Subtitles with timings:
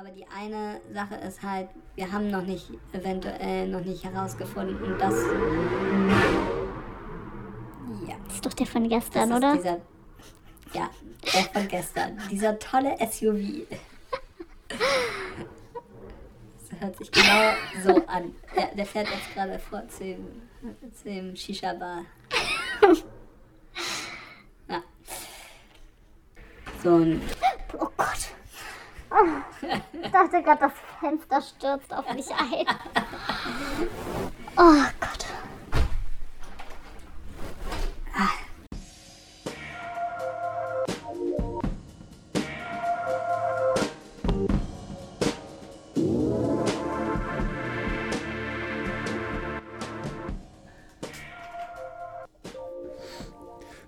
[0.00, 5.14] Aber die eine Sache ist halt, wir haben noch nicht eventuell noch nicht herausgefunden, dass.
[8.08, 8.16] Ja.
[8.24, 9.56] Das ist doch der von gestern, das oder?
[9.56, 9.80] Dieser,
[10.72, 10.88] ja,
[11.34, 12.18] der von gestern.
[12.30, 13.66] Dieser tolle SUV.
[16.70, 17.52] Das hört sich genau
[17.84, 18.34] so an.
[18.56, 20.24] Der, der fährt jetzt gerade vor zu dem,
[20.94, 22.06] zu dem Shisha-Bar.
[24.68, 24.82] Ja.
[26.82, 27.20] So ein.
[27.78, 28.39] Oh Gott.
[29.92, 32.66] Ich dachte gerade, das Fenster stürzt auf mich ein.
[34.56, 35.26] Oh Gott.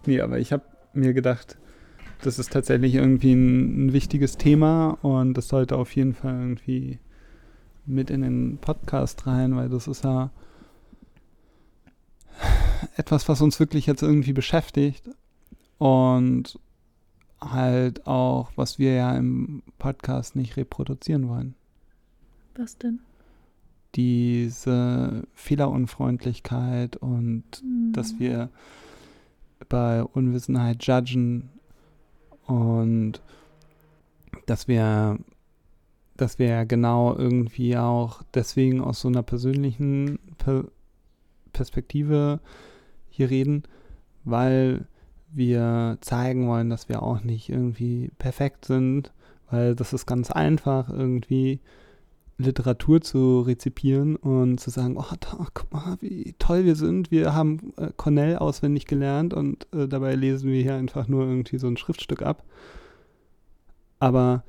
[0.04, 1.56] Nee, aber ich habe mir gedacht,
[2.22, 6.98] das ist tatsächlich irgendwie ein, ein, wichtiges Thema und das sollte auf jeden Fall irgendwie
[7.84, 10.30] mit in den Podcast rein, weil das ist ja
[12.96, 15.10] etwas, was uns wirklich jetzt irgendwie beschäftigt
[15.78, 16.58] und
[17.40, 21.54] halt auch, was wir ja im Podcast nicht reproduzieren wollen.
[22.54, 23.00] Was denn?
[23.96, 27.92] Diese Fehlerunfreundlichkeit und mhm.
[27.92, 28.48] dass wir
[29.68, 31.50] bei Unwissenheit judgen
[32.46, 33.20] und
[34.46, 35.18] dass wir,
[36.16, 40.64] dass wir genau irgendwie auch deswegen aus so einer persönlichen per
[41.52, 42.40] Perspektive
[43.10, 43.64] hier reden,
[44.24, 44.86] weil
[45.32, 49.12] wir zeigen wollen, dass wir auch nicht irgendwie perfekt sind,
[49.50, 51.60] weil das ist ganz einfach irgendwie
[52.42, 57.10] Literatur zu rezipieren und zu sagen, oh, da, guck mal, wie toll wir sind.
[57.10, 61.58] Wir haben äh, Cornell auswendig gelernt und äh, dabei lesen wir hier einfach nur irgendwie
[61.58, 62.44] so ein Schriftstück ab.
[63.98, 64.44] Aber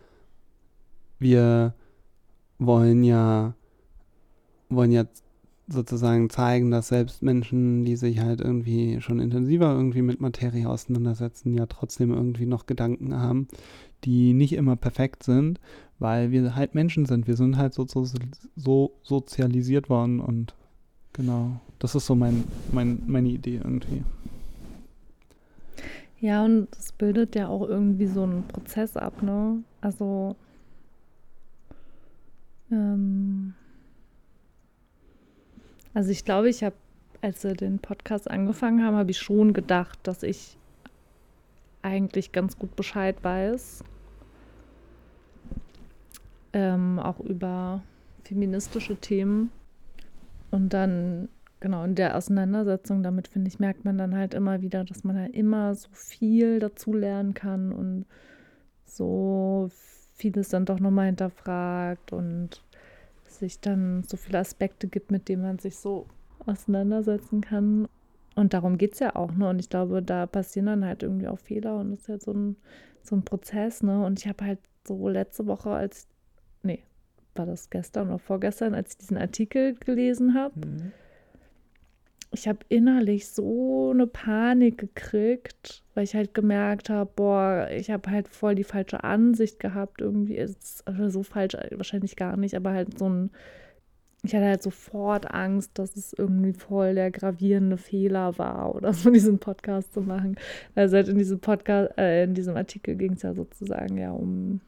[1.19, 1.73] wir
[2.59, 3.53] wollen ja,
[4.69, 5.05] wollen ja
[5.67, 11.53] sozusagen zeigen, dass selbst Menschen, die sich halt irgendwie schon intensiver irgendwie mit Materie auseinandersetzen,
[11.53, 13.47] ja trotzdem irgendwie noch Gedanken haben,
[14.03, 15.59] die nicht immer perfekt sind,
[16.03, 17.27] weil wir halt Menschen sind.
[17.27, 18.03] Wir sind halt so, so,
[18.57, 20.53] so sozialisiert worden und
[21.13, 22.43] genau, das ist so mein,
[22.73, 24.03] mein, meine Idee irgendwie.
[26.19, 29.63] Ja, und es bildet ja auch irgendwie so einen Prozess ab, ne?
[29.79, 30.35] Also,
[32.69, 33.53] ähm,
[35.93, 36.75] also ich glaube, ich habe,
[37.21, 40.57] als wir den Podcast angefangen haben, habe ich schon gedacht, dass ich
[41.81, 43.85] eigentlich ganz gut Bescheid weiß
[46.53, 47.83] ähm, auch über
[48.23, 49.51] feministische Themen.
[50.51, 54.83] Und dann, genau, in der Auseinandersetzung damit, finde ich, merkt man dann halt immer wieder,
[54.83, 58.05] dass man halt immer so viel dazu lernen kann und
[58.85, 59.69] so
[60.13, 62.61] vieles dann doch nochmal hinterfragt und
[63.25, 66.05] sich dann so viele Aspekte gibt, mit denen man sich so
[66.45, 67.87] auseinandersetzen kann.
[68.35, 69.49] Und darum geht es ja auch, ne?
[69.49, 72.31] Und ich glaube, da passieren dann halt irgendwie auch Fehler und das ist halt so
[72.31, 72.55] ein,
[73.03, 74.03] so ein Prozess, ne?
[74.05, 76.07] Und ich habe halt so letzte Woche, als
[77.35, 80.53] war das gestern oder vorgestern, als ich diesen Artikel gelesen habe.
[80.59, 80.91] Mhm.
[82.35, 88.09] Ich habe innerlich so eine Panik gekriegt, weil ich halt gemerkt habe, boah, ich habe
[88.09, 90.37] halt voll die falsche Ansicht gehabt irgendwie.
[90.37, 93.29] Ist, oder so falsch wahrscheinlich gar nicht, aber halt so ein,
[94.23, 99.09] ich hatte halt sofort Angst, dass es irgendwie voll der gravierende Fehler war oder so
[99.11, 100.35] diesen Podcast zu machen.
[100.73, 104.59] Also halt in diesem Podcast, äh, in diesem Artikel ging es ja sozusagen ja um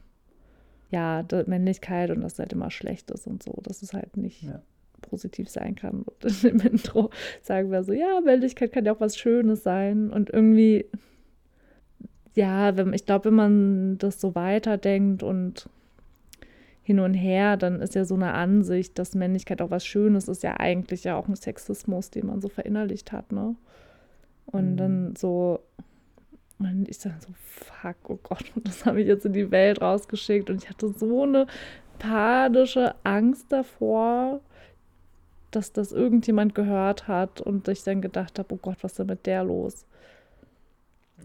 [0.95, 4.61] ja, Männlichkeit und dass halt immer schlecht ist und so, dass es halt nicht ja.
[5.01, 6.03] positiv sein kann.
[6.03, 7.09] Und im Intro
[7.41, 10.09] sagen wir so, ja, Männlichkeit kann ja auch was Schönes sein.
[10.09, 10.85] Und irgendwie,
[12.33, 15.69] ja, wenn, ich glaube, wenn man das so weiterdenkt und
[16.81, 20.43] hin und her, dann ist ja so eine Ansicht, dass Männlichkeit auch was Schönes ist,
[20.43, 23.55] ja eigentlich ja auch ein Sexismus, den man so verinnerlicht hat, ne?
[24.45, 24.77] Und mhm.
[24.77, 25.59] dann so,
[26.59, 30.49] und ich dachte so, fuck, oh Gott, das habe ich jetzt in die Welt rausgeschickt.
[30.49, 31.47] Und ich hatte so eine
[31.99, 34.41] panische Angst davor,
[35.51, 39.07] dass das irgendjemand gehört hat und ich dann gedacht habe, oh Gott, was ist denn
[39.07, 39.85] mit der los?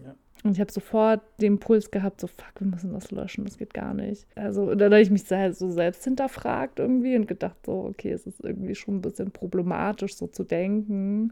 [0.03, 0.15] Ja.
[0.43, 3.73] Und ich habe sofort den Impuls gehabt, so fuck, wir müssen das löschen, das geht
[3.73, 4.25] gar nicht.
[4.35, 8.43] Also dann habe ich mich so selbst hinterfragt irgendwie und gedacht, so, okay, es ist
[8.43, 11.31] irgendwie schon ein bisschen problematisch, so zu denken.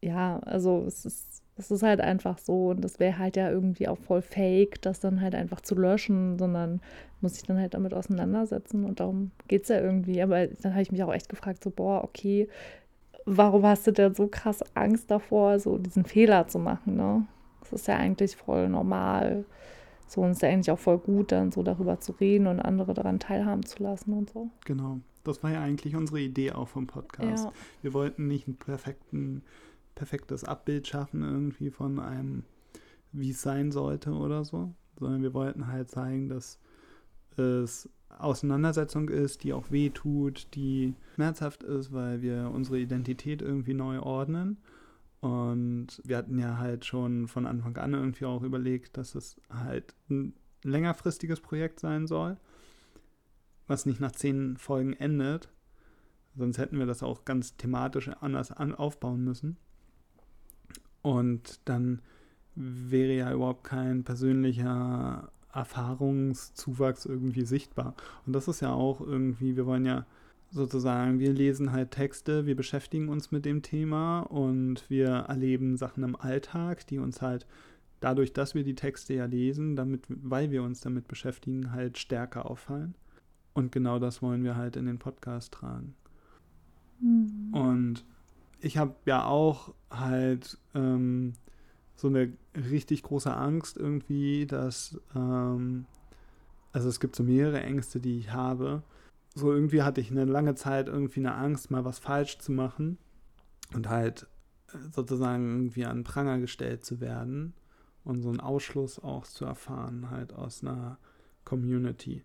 [0.00, 3.86] Ja, also es ist das ist halt einfach so und das wäre halt ja irgendwie
[3.86, 6.80] auch voll fake, das dann halt einfach zu löschen, sondern
[7.20, 10.22] muss ich dann halt damit auseinandersetzen und darum geht es ja irgendwie.
[10.22, 12.48] Aber dann habe ich mich auch echt gefragt, so, boah, okay,
[13.26, 17.26] warum hast du denn so krass Angst davor, so diesen Fehler zu machen, ne?
[17.60, 19.44] Das ist ja eigentlich voll normal,
[20.10, 22.58] So, und es ist ja eigentlich auch voll gut, dann so darüber zu reden und
[22.58, 24.50] andere daran teilhaben zu lassen und so.
[24.64, 24.98] Genau.
[25.22, 27.44] Das war ja eigentlich unsere Idee auch vom Podcast.
[27.44, 27.52] Ja.
[27.82, 29.42] Wir wollten nicht ein perfekten,
[30.00, 32.44] perfektes Abbild schaffen irgendwie von einem,
[33.12, 36.58] wie es sein sollte oder so, sondern wir wollten halt zeigen, dass
[37.36, 43.74] es Auseinandersetzung ist, die auch weh tut, die schmerzhaft ist, weil wir unsere Identität irgendwie
[43.74, 44.56] neu ordnen.
[45.20, 49.94] Und wir hatten ja halt schon von Anfang an irgendwie auch überlegt, dass es halt
[50.08, 50.32] ein
[50.62, 52.38] längerfristiges Projekt sein soll,
[53.66, 55.50] was nicht nach zehn Folgen endet.
[56.36, 59.58] Sonst hätten wir das auch ganz thematisch anders an aufbauen müssen.
[61.02, 62.00] Und dann
[62.54, 67.94] wäre ja überhaupt kein persönlicher Erfahrungszuwachs irgendwie sichtbar.
[68.26, 70.06] Und das ist ja auch irgendwie, wir wollen ja
[70.50, 76.02] sozusagen, wir lesen halt Texte, wir beschäftigen uns mit dem Thema und wir erleben Sachen
[76.02, 77.46] im Alltag, die uns halt
[78.00, 82.50] dadurch, dass wir die Texte ja lesen, damit, weil wir uns damit beschäftigen, halt stärker
[82.50, 82.94] auffallen.
[83.52, 85.94] Und genau das wollen wir halt in den Podcast tragen.
[87.00, 87.52] Mhm.
[87.52, 88.04] Und
[88.60, 91.34] ich habe ja auch halt ähm,
[91.96, 95.86] so eine richtig große Angst irgendwie, dass, ähm,
[96.72, 98.82] also es gibt so mehrere Ängste, die ich habe.
[99.34, 102.98] So irgendwie hatte ich eine lange Zeit irgendwie eine Angst, mal was falsch zu machen
[103.74, 104.26] und halt
[104.72, 107.54] äh, sozusagen irgendwie an Pranger gestellt zu werden
[108.04, 110.98] und so einen Ausschluss auch zu erfahren, halt aus einer
[111.44, 112.22] Community.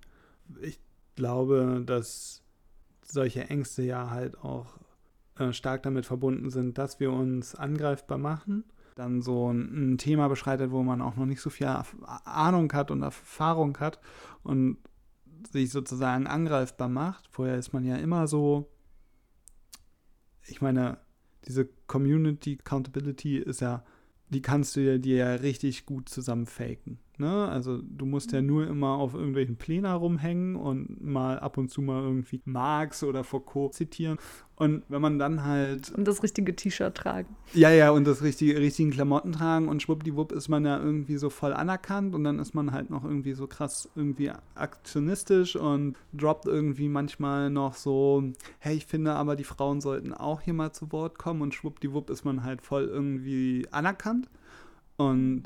[0.61, 0.79] Ich
[1.15, 2.41] glaube, dass
[3.03, 4.77] solche Ängste ja halt auch
[5.37, 8.63] äh, stark damit verbunden sind, dass wir uns angreifbar machen.
[8.95, 13.01] Dann so ein, Thema beschreitet, wo man auch noch nicht so viel Ahnung hat und
[13.01, 13.99] Erfahrung hat
[14.43, 14.77] und
[15.51, 17.27] sich sozusagen angreifbar macht.
[17.29, 18.71] Vorher ist man ja immer so,
[20.47, 20.99] ich meine,
[21.45, 23.83] diese Community Accountability ist ja,
[24.29, 26.99] die kannst du dir ja richtig gut zusammen faken.
[27.19, 27.47] Ne?
[27.47, 31.81] Also du musst ja nur immer auf irgendwelchen Plänen rumhängen und mal ab und zu
[31.81, 34.17] mal irgendwie Marx oder Foucault zitieren.
[34.57, 35.91] Und wenn man dann halt.
[35.91, 37.35] Und das richtige T-Shirt tragen.
[37.53, 41.29] Ja, ja, und das richtige, richtigen Klamotten tragen und schwuppdiwupp ist man ja irgendwie so
[41.29, 46.45] voll anerkannt und dann ist man halt noch irgendwie so krass irgendwie aktionistisch und droppt
[46.45, 48.23] irgendwie manchmal noch so,
[48.59, 52.09] hey, ich finde aber die Frauen sollten auch hier mal zu Wort kommen und schwuppdiwupp
[52.09, 54.29] ist man halt voll irgendwie anerkannt.
[54.97, 55.43] Und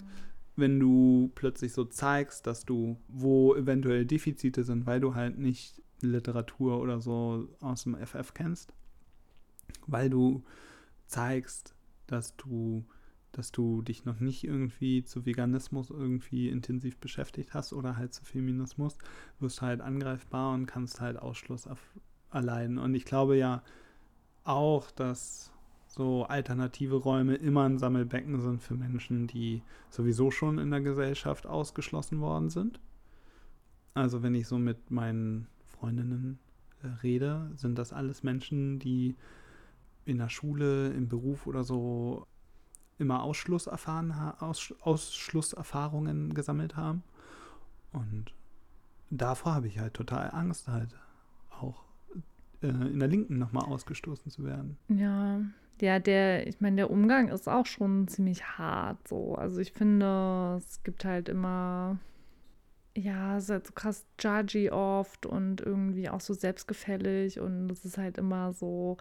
[0.60, 5.82] wenn du plötzlich so zeigst, dass du, wo eventuell Defizite sind, weil du halt nicht
[6.02, 8.74] Literatur oder so aus dem FF kennst,
[9.88, 10.44] weil du
[11.08, 11.76] zeigst,
[12.08, 12.86] dass du,
[13.32, 18.24] dass du dich noch nicht irgendwie zu Veganismus irgendwie intensiv beschäftigt hast oder halt zu
[18.24, 18.98] Feminismus,
[19.40, 21.68] wirst du halt angreifbar und kannst halt Ausschluss
[22.32, 22.78] erleiden.
[22.78, 23.64] Und ich glaube ja
[24.44, 25.52] auch, dass
[25.90, 31.48] so alternative Räume immer ein Sammelbecken sind für Menschen, die sowieso schon in der Gesellschaft
[31.48, 32.80] ausgeschlossen worden sind.
[33.96, 36.38] Also wenn ich so mit meinen Freundinnen
[36.84, 39.16] äh, rede, sind das alles Menschen, die
[40.06, 42.28] in der Schule, im Beruf oder so
[43.00, 47.04] immer Ausschluss erfahren, Aus, Ausschlusserfahrungen gesammelt haben.
[47.92, 48.34] Und
[49.10, 50.96] davor habe ich halt total Angst, halt
[51.50, 51.84] auch
[52.62, 54.78] äh, in der Linken nochmal ausgestoßen zu werden.
[54.90, 55.42] Ja,
[55.82, 59.36] ja, der, ich meine, der Umgang ist auch schon ziemlich hart so.
[59.36, 62.00] Also ich finde, es gibt halt immer,
[62.96, 67.86] ja, es ist halt so krass judgy oft und irgendwie auch so selbstgefällig und es
[67.86, 68.98] ist halt immer so,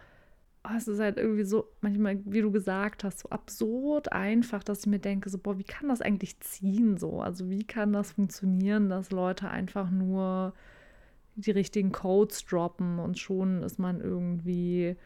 [0.65, 4.81] oh, es ist halt irgendwie so, manchmal, wie du gesagt hast, so absurd einfach, dass
[4.81, 7.21] ich mir denke, so, boah, wie kann das eigentlich ziehen so?
[7.21, 10.55] Also wie kann das funktionieren, dass Leute einfach nur
[11.37, 14.97] die richtigen Codes droppen und schon ist man irgendwie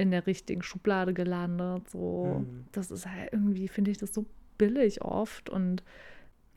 [0.00, 1.88] in der richtigen Schublade gelandet.
[1.90, 2.64] So, mhm.
[2.72, 4.24] das ist halt irgendwie, finde ich das so
[4.56, 5.82] billig oft und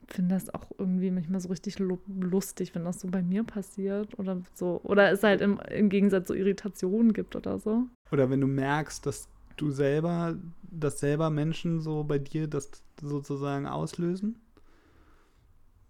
[0.06, 4.40] finde das auch irgendwie manchmal so richtig lustig, wenn das so bei mir passiert oder
[4.54, 4.80] so.
[4.82, 7.84] Oder es halt im, im Gegensatz so Irritationen gibt oder so.
[8.10, 12.70] Oder wenn du merkst, dass du selber, dass selber Menschen so bei dir das
[13.00, 14.36] sozusagen auslösen.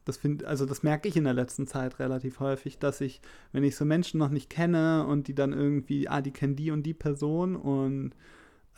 [0.04, 3.20] Das find, also das merke ich in der letzten Zeit relativ häufig, dass ich,
[3.52, 6.70] wenn ich so Menschen noch nicht kenne und die dann irgendwie, ah, die kennen die
[6.70, 8.12] und die Person und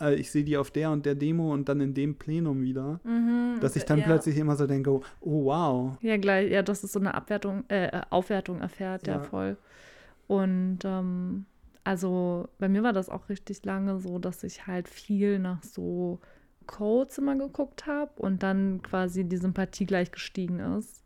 [0.01, 3.01] äh, ich sehe die auf der und der Demo und dann in dem Plenum wieder,
[3.03, 4.05] mhm, dass ich dann ja.
[4.05, 5.97] plötzlich immer so denke, oh wow.
[6.01, 9.57] Ja, gleich, ja, das ist so eine Abwertung, äh, Aufwertung erfährt, ja, ja voll.
[10.29, 11.47] Und ähm,
[11.83, 16.21] also bei mir war das auch richtig lange so, dass ich halt viel nach so
[16.67, 21.06] Codes immer geguckt habe und dann quasi die Sympathie gleich gestiegen ist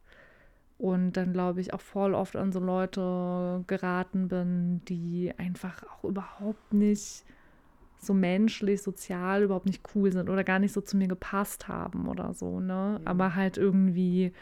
[0.80, 6.04] und dann glaube ich auch voll oft an so Leute geraten bin, die einfach auch
[6.04, 7.24] überhaupt nicht
[7.98, 12.08] so menschlich, sozial überhaupt nicht cool sind oder gar nicht so zu mir gepasst haben
[12.08, 12.98] oder so, ne?
[13.00, 13.06] Mhm.
[13.06, 14.32] Aber halt irgendwie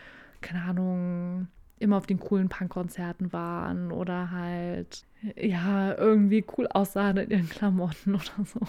[0.40, 5.04] keine Ahnung, immer auf den coolen Punkkonzerten waren oder halt,
[5.36, 8.60] ja, irgendwie cool aussahen in ihren Klamotten oder so.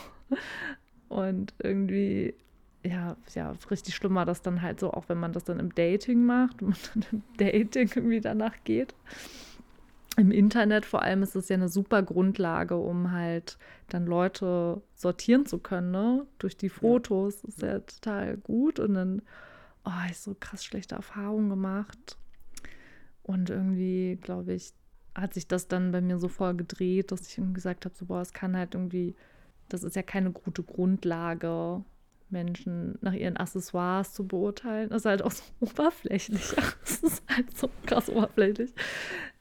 [1.10, 2.36] Und irgendwie,
[2.84, 5.74] ja, ja, richtig schlimm war das dann halt so, auch wenn man das dann im
[5.76, 8.96] Dating macht und dann im Dating irgendwie danach geht.
[10.18, 13.58] Im Internet vor allem ist es ja eine super Grundlage, um halt
[13.90, 16.26] dann Leute sortieren zu können, ne?
[16.40, 17.42] Durch die Fotos.
[17.42, 18.80] Das ist ja total gut.
[18.80, 19.22] Und dann,
[19.86, 22.18] oh, ich so krass schlechte Erfahrungen gemacht.
[23.24, 24.74] Und irgendwie, glaube ich,
[25.16, 28.22] hat sich das dann bei mir so voll gedreht, dass ich gesagt habe, so, boah,
[28.22, 29.16] es kann halt irgendwie,
[29.70, 31.84] das ist ja keine gute Grundlage,
[32.32, 34.90] Menschen nach ihren Accessoires zu beurteilen.
[34.90, 36.54] Das ist halt auch so oberflächlich.
[36.82, 38.74] Das ist halt so krass oberflächlich.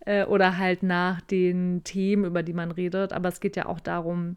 [0.00, 3.12] Äh, oder halt nach den Themen, über die man redet.
[3.12, 4.37] Aber es geht ja auch darum,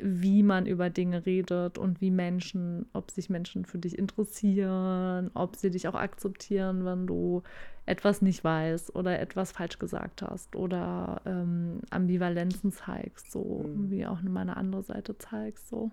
[0.00, 5.56] wie man über Dinge redet und wie Menschen, ob sich Menschen für dich interessieren, ob
[5.56, 7.42] sie dich auch akzeptieren, wenn du
[7.84, 13.90] etwas nicht weißt oder etwas falsch gesagt hast oder ähm, Ambivalenzen zeigst, so mhm.
[13.90, 15.90] wie auch meine andere Seite zeigst, so.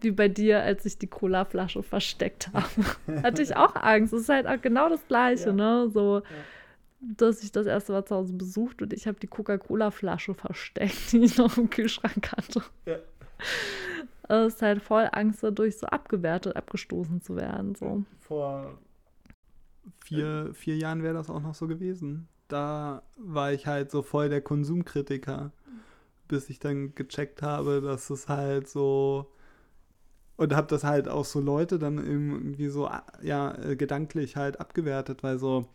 [0.00, 3.22] Wie bei dir, als ich die Colaflasche versteckt habe.
[3.22, 4.12] Hatte ich auch Angst.
[4.12, 5.90] Es ist halt auch genau das Gleiche, ne?
[5.92, 6.22] So,
[7.00, 11.18] dass ich das erste Mal zu Hause besucht und ich habe die Coca-Cola-Flasche versteckt, die
[11.18, 12.62] ich noch im Kühlschrank hatte.
[12.86, 12.96] Ja.
[14.30, 17.74] Es ist halt voll Angst dadurch, so abgewertet, abgestoßen zu werden.
[17.74, 18.04] So.
[18.20, 18.78] Vor
[20.00, 22.28] vier, vier Jahren wäre das auch noch so gewesen.
[22.48, 25.52] Da war ich halt so voll der Konsumkritiker,
[26.28, 29.30] bis ich dann gecheckt habe, dass es halt so
[30.38, 32.88] und habe das halt auch so Leute dann irgendwie so
[33.20, 35.66] ja gedanklich halt abgewertet, weil so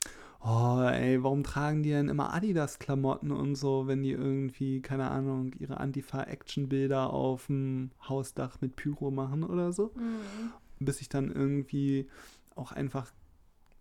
[0.46, 5.54] oh, ey, warum tragen die denn immer Adidas-Klamotten und so, wenn die irgendwie, keine Ahnung,
[5.58, 9.92] ihre Antifa-Action-Bilder auf dem Hausdach mit Pyro machen oder so.
[9.96, 10.52] Mhm.
[10.86, 12.10] Bis ich dann irgendwie
[12.56, 13.12] auch einfach,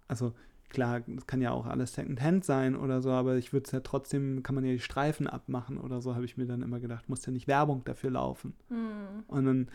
[0.06, 0.34] also
[0.68, 3.80] klar, das kann ja auch alles Secondhand sein oder so, aber ich würde es ja
[3.80, 7.08] trotzdem, kann man ja die Streifen abmachen oder so, habe ich mir dann immer gedacht,
[7.08, 8.54] muss ja nicht Werbung dafür laufen.
[8.70, 9.24] Mhm.
[9.26, 9.68] Und dann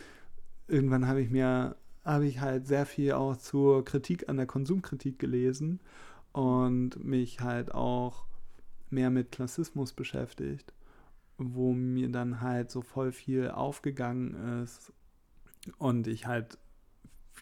[0.68, 5.20] irgendwann habe ich mir, habe ich halt sehr viel auch zur Kritik an der Konsumkritik
[5.20, 5.80] gelesen
[6.32, 8.26] und mich halt auch
[8.90, 10.74] mehr mit Klassismus beschäftigt,
[11.38, 14.94] wo mir dann halt so voll viel aufgegangen ist
[15.78, 16.58] und ich halt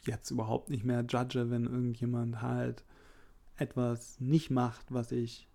[0.06, 2.84] jetzt überhaupt nicht mehr judge, wenn irgendjemand halt
[3.58, 5.48] etwas nicht macht, was ich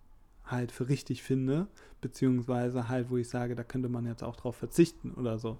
[0.44, 1.68] halt für richtig finde,
[2.00, 5.58] beziehungsweise halt, wo ich sage, da könnte man jetzt auch drauf verzichten oder so.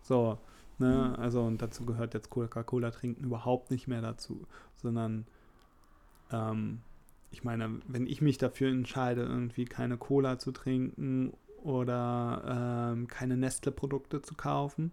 [0.00, 0.38] So,
[0.82, 1.22] ne, mhm.
[1.22, 5.26] also und dazu gehört jetzt Coca-Cola trinken überhaupt nicht mehr dazu, sondern
[6.30, 6.80] ähm,
[7.30, 13.36] ich meine, wenn ich mich dafür entscheide, irgendwie keine Cola zu trinken oder ähm, keine
[13.36, 14.92] Nestle-Produkte zu kaufen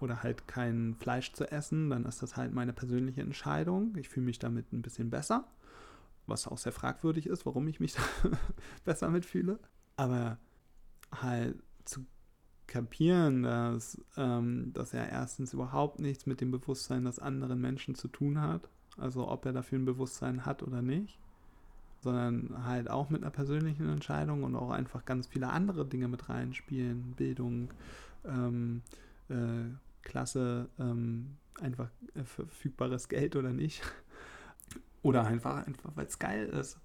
[0.00, 3.96] oder halt kein Fleisch zu essen, dann ist das halt meine persönliche Entscheidung.
[3.96, 5.44] Ich fühle mich damit ein bisschen besser,
[6.26, 8.02] was auch sehr fragwürdig ist, warum ich mich da
[8.84, 9.58] besser mitfühle.
[9.96, 10.38] Aber
[11.10, 12.04] halt zu
[12.66, 18.08] kapieren, dass, ähm, dass er erstens überhaupt nichts mit dem Bewusstsein des anderen Menschen zu
[18.08, 21.18] tun hat, also ob er dafür ein Bewusstsein hat oder nicht
[22.06, 26.28] sondern halt auch mit einer persönlichen Entscheidung und auch einfach ganz viele andere Dinge mit
[26.28, 27.14] reinspielen.
[27.16, 27.70] Bildung,
[28.24, 28.82] ähm,
[29.28, 33.82] äh, Klasse, ähm, einfach äh, verfügbares Geld oder nicht.
[35.02, 36.78] Oder einfach, einfach weil es geil ist.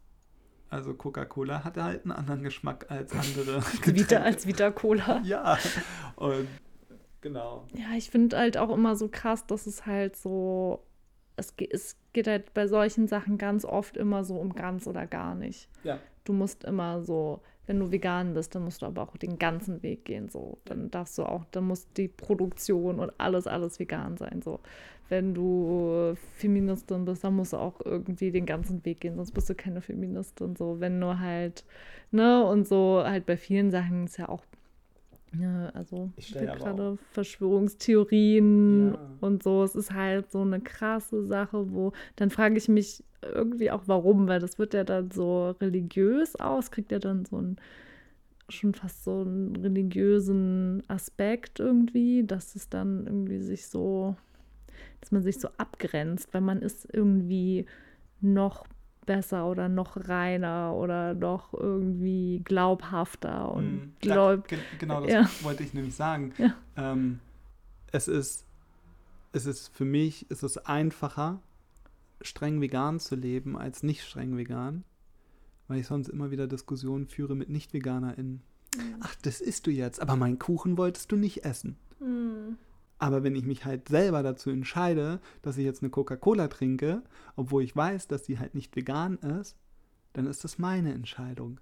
[0.71, 3.61] Also Coca-Cola hat halt einen anderen Geschmack als andere.
[3.85, 5.21] Vita als Vita-Cola.
[5.23, 5.57] Ja.
[6.15, 6.47] Und
[7.21, 7.67] genau.
[7.73, 10.81] Ja, ich finde halt auch immer so krass, dass es halt so
[11.35, 15.35] es, es geht halt bei solchen Sachen ganz oft immer so um ganz oder gar
[15.35, 15.69] nicht.
[15.83, 15.99] Ja.
[16.23, 19.83] Du musst immer so, wenn du vegan bist, dann musst du aber auch den ganzen
[19.83, 20.29] Weg gehen.
[20.29, 24.41] So, dann darfst du auch, dann muss die Produktion und alles, alles vegan sein.
[24.41, 24.59] So,
[25.09, 29.49] wenn du Feministin bist, dann musst du auch irgendwie den ganzen Weg gehen, sonst bist
[29.49, 30.55] du keine Feministin.
[30.55, 31.65] So, wenn du halt,
[32.11, 34.43] ne, und so halt bei vielen Sachen ist ja auch
[35.39, 38.99] ja, also gerade Verschwörungstheorien ja.
[39.21, 39.63] und so.
[39.63, 44.27] Es ist halt so eine krasse Sache, wo dann frage ich mich irgendwie auch, warum,
[44.27, 47.57] weil das wird ja dann so religiös aus, kriegt ja dann so ein
[48.49, 54.15] schon fast so einen religiösen Aspekt irgendwie, dass es dann irgendwie sich so,
[54.99, 57.65] dass man sich so abgrenzt, weil man ist irgendwie
[58.19, 58.65] noch
[59.05, 65.29] besser oder noch reiner oder noch irgendwie glaubhafter und mm, glaub ja, genau das ja.
[65.43, 66.33] wollte ich nämlich sagen.
[66.37, 66.53] Ja.
[66.77, 67.19] Ähm,
[67.91, 68.45] es ist
[69.33, 71.41] es ist für mich ist es einfacher
[72.21, 74.83] streng vegan zu leben als nicht streng vegan,
[75.67, 78.41] weil ich sonst immer wieder Diskussionen führe mit nicht VeganerInnen.
[78.75, 78.95] Mhm.
[79.01, 81.77] Ach, das isst du jetzt, aber meinen Kuchen wolltest du nicht essen.
[81.99, 82.57] Mhm.
[83.01, 87.01] Aber wenn ich mich halt selber dazu entscheide, dass ich jetzt eine Coca-Cola trinke,
[87.35, 89.57] obwohl ich weiß, dass die halt nicht vegan ist,
[90.13, 91.59] dann ist das meine Entscheidung.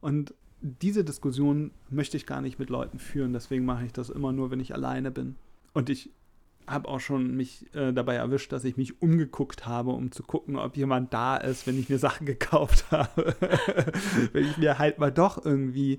[0.00, 4.30] Und diese Diskussion möchte ich gar nicht mit Leuten führen, deswegen mache ich das immer
[4.30, 5.34] nur, wenn ich alleine bin.
[5.72, 6.12] Und ich
[6.68, 10.54] habe auch schon mich äh, dabei erwischt, dass ich mich umgeguckt habe, um zu gucken,
[10.54, 13.34] ob jemand da ist, wenn ich mir Sachen gekauft habe.
[14.32, 15.98] wenn ich mir halt mal doch irgendwie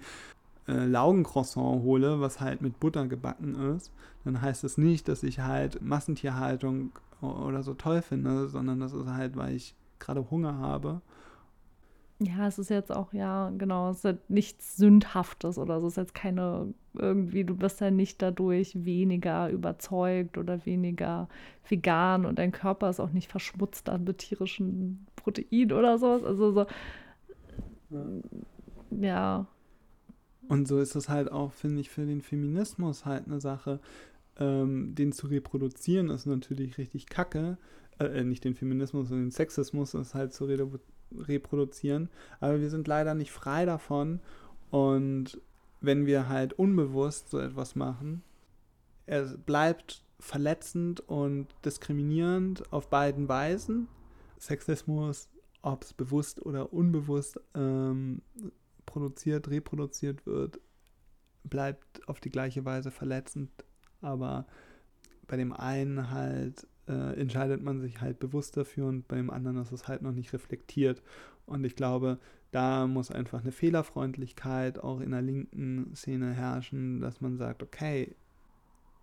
[0.68, 3.92] äh, Laugencroissant hole, was halt mit Butter gebacken ist,
[4.24, 6.92] dann heißt es das nicht, dass ich halt Massentierhaltung
[7.22, 11.02] oder so toll finde, sondern das ist halt, weil ich gerade Hunger habe
[12.20, 15.88] ja, es ist jetzt auch, ja, genau, es ist halt nichts Sündhaftes oder so.
[15.88, 21.28] Es ist jetzt keine, irgendwie, du bist ja nicht dadurch weniger überzeugt oder weniger
[21.68, 26.24] vegan und dein Körper ist auch nicht verschmutzt an mit tierischen Protein oder sowas.
[26.24, 26.66] Also so,
[28.92, 29.46] ja.
[30.50, 33.80] Und so ist es halt auch, finde ich, für den Feminismus halt eine Sache.
[34.38, 37.58] Ähm, den zu reproduzieren ist natürlich richtig kacke.
[38.00, 42.10] Äh, nicht den Feminismus, sondern den Sexismus ist halt zu reproduzieren reproduzieren,
[42.40, 44.20] aber wir sind leider nicht frei davon.
[44.72, 45.40] Und
[45.82, 48.24] wenn wir halt unbewusst so etwas machen,
[49.06, 53.88] es bleibt verletzend und diskriminierend auf beiden Weisen.
[54.40, 55.30] Sexismus,
[55.62, 58.22] ob es bewusst oder unbewusst ähm,
[58.86, 60.60] produziert, reproduziert wird,
[61.44, 63.50] bleibt auf die gleiche Weise verletzend.
[64.02, 64.48] Aber
[65.28, 69.72] bei dem einen halt äh, entscheidet man sich halt bewusst dafür und beim anderen ist
[69.72, 71.02] es halt noch nicht reflektiert.
[71.46, 72.20] Und ich glaube,
[72.52, 78.16] da muss einfach eine Fehlerfreundlichkeit auch in der linken Szene herrschen, dass man sagt, okay,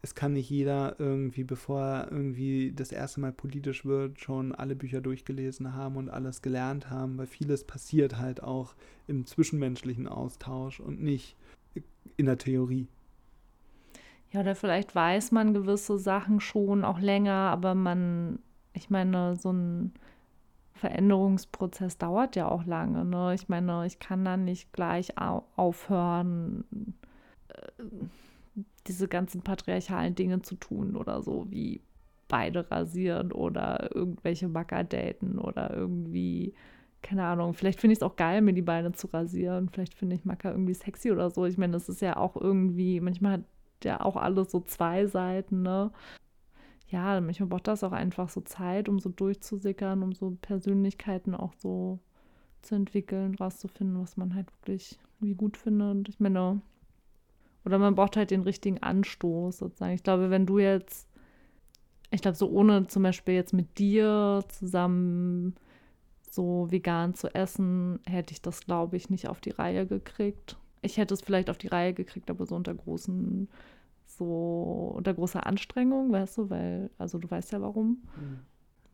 [0.03, 4.75] es kann nicht jeder irgendwie, bevor er irgendwie das erste Mal politisch wird, schon alle
[4.75, 8.75] Bücher durchgelesen haben und alles gelernt haben, weil vieles passiert halt auch
[9.07, 11.37] im zwischenmenschlichen Austausch und nicht
[12.17, 12.89] in der Theorie.
[14.31, 18.39] Ja, oder vielleicht weiß man gewisse Sachen schon auch länger, aber man,
[18.73, 19.93] ich meine, so ein
[20.75, 23.05] Veränderungsprozess dauert ja auch lange.
[23.05, 23.35] Ne?
[23.35, 26.65] Ich meine, ich kann dann nicht gleich aufhören,
[27.49, 27.83] äh,
[28.91, 31.81] diese ganzen patriarchalen Dinge zu tun oder so, wie
[32.29, 36.55] beide rasieren oder irgendwelche Macker daten oder irgendwie,
[37.03, 39.69] keine Ahnung, vielleicht finde ich es auch geil, mir die Beine zu rasieren.
[39.69, 41.47] Vielleicht finde ich Macker irgendwie sexy oder so.
[41.47, 43.45] Ich meine, das ist ja auch irgendwie, manchmal hat
[43.85, 45.91] ja auch alles so zwei Seiten, ne?
[46.89, 51.55] Ja, manchmal braucht das auch einfach so Zeit, um so durchzusickern, um so Persönlichkeiten auch
[51.55, 52.01] so
[52.63, 56.09] zu entwickeln, rauszufinden, was man halt wirklich wie gut findet.
[56.09, 56.61] Ich meine,
[57.65, 59.95] oder man braucht halt den richtigen Anstoß sozusagen.
[59.95, 61.09] Ich glaube, wenn du jetzt,
[62.11, 65.55] ich glaube, so ohne zum Beispiel jetzt mit dir zusammen
[66.31, 70.97] so vegan zu essen, hätte ich das, glaube ich, nicht auf die Reihe gekriegt ich
[70.97, 73.49] hätte es vielleicht auf die Reihe gekriegt, aber so unter großen,
[74.07, 78.03] so unter großer Anstrengung, weißt du, weil, also du weißt ja warum.
[78.17, 78.41] Mhm.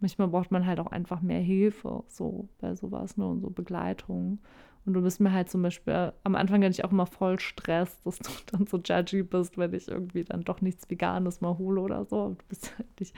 [0.01, 4.41] Manchmal braucht man halt auch einfach mehr Hilfe, so bei sowas, ne, und so Begleitung.
[4.87, 8.01] Und du bist mir halt zum Beispiel, am Anfang hatte ich auch immer voll Stress,
[8.05, 11.81] dass du dann so judgy bist, wenn ich irgendwie dann doch nichts Veganes mal hole
[11.81, 12.21] oder so.
[12.23, 13.15] Aber du bist halt nicht,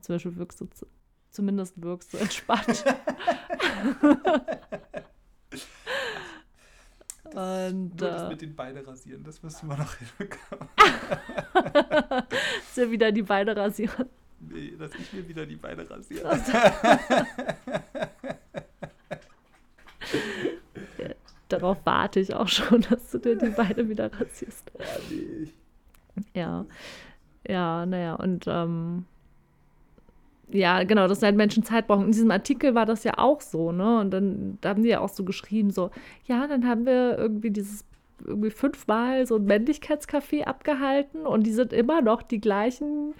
[0.00, 0.68] zum Beispiel wirkst du,
[1.30, 2.84] zumindest wirkst du entspannt.
[7.34, 10.68] Und, Nur das äh, mit den Beinen rasieren, das müssen wir noch hinbekommen.
[12.66, 14.08] ist ja wieder die Beine rasieren.
[14.40, 16.40] Nee, dass ich mir wieder die Beine rasiere.
[20.98, 21.14] ja,
[21.58, 24.70] darauf warte ich auch schon, dass du dir die Beine wieder rasierst.
[26.34, 26.64] Ja,
[27.46, 29.04] ja naja, und ähm,
[30.50, 32.06] ja, genau, dass halt Menschen Zeit brauchen.
[32.06, 34.00] In diesem Artikel war das ja auch so, ne?
[34.00, 35.90] Und dann da haben die ja auch so geschrieben, so,
[36.26, 37.84] ja, dann haben wir irgendwie dieses
[38.24, 43.14] irgendwie fünfmal so ein Männlichkeitscafé abgehalten und die sind immer noch die gleichen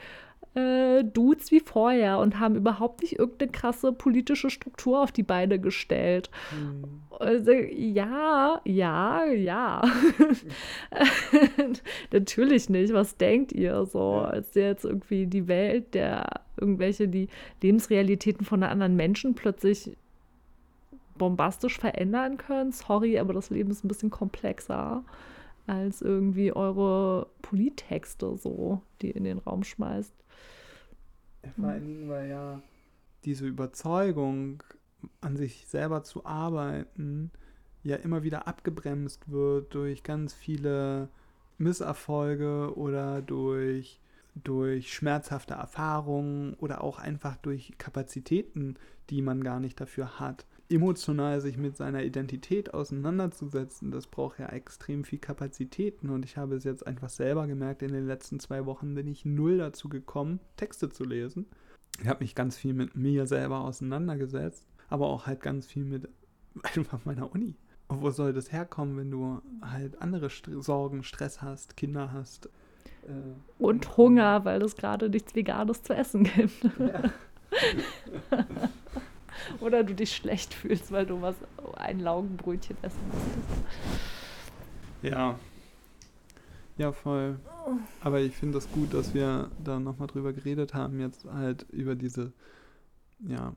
[0.57, 5.59] äh, Dudes wie vorher und haben überhaupt nicht irgendeine krasse politische Struktur auf die Beine
[5.59, 6.31] gestellt.
[6.51, 7.03] Mhm.
[7.19, 9.83] Also, ja, ja, ja.
[12.13, 12.93] Natürlich nicht.
[12.93, 16.27] Was denkt ihr so, als jetzt irgendwie die Welt der
[16.59, 17.29] irgendwelche die
[17.63, 19.97] Lebensrealitäten von anderen Menschen plötzlich
[21.19, 22.73] bombastisch verändern können?
[22.73, 25.05] Sorry, aber das Leben ist ein bisschen komplexer
[25.67, 30.15] als irgendwie eure Polittexte so, die ihr in den Raum schmeißt.
[31.59, 32.63] Vor allen Dingen, weil ja
[33.25, 34.63] diese Überzeugung,
[35.21, 37.31] an sich selber zu arbeiten,
[37.83, 41.09] ja immer wieder abgebremst wird durch ganz viele
[41.59, 44.01] Misserfolge oder durch,
[44.35, 48.77] durch schmerzhafte Erfahrungen oder auch einfach durch Kapazitäten,
[49.11, 50.47] die man gar nicht dafür hat.
[50.69, 56.11] Emotional sich mit seiner Identität auseinanderzusetzen, das braucht ja extrem viel Kapazitäten.
[56.11, 59.25] Und ich habe es jetzt einfach selber gemerkt, in den letzten zwei Wochen bin ich
[59.25, 61.47] null dazu gekommen, Texte zu lesen.
[62.01, 66.09] Ich habe mich ganz viel mit mir selber auseinandergesetzt, aber auch halt ganz viel mit
[66.77, 67.55] einfach meiner Uni.
[67.89, 72.47] Und wo soll das herkommen, wenn du halt andere St Sorgen, Stress hast, Kinder hast?
[73.07, 76.65] Äh, und Hunger, weil es gerade nichts Veganes zu essen gibt.
[76.79, 77.13] Ja.
[79.61, 81.37] Oder du dich schlecht fühlst, weil du was
[81.77, 83.65] ein Laugenbrötchen essen musstest.
[85.03, 85.39] Ja.
[86.79, 87.39] Ja, voll.
[88.01, 91.95] Aber ich finde das gut, dass wir da nochmal drüber geredet haben, jetzt halt über
[91.95, 92.33] diese,
[93.21, 93.55] ja,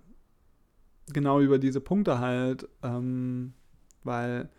[1.08, 3.54] genau über diese Punkte halt, ähm,
[4.04, 4.50] weil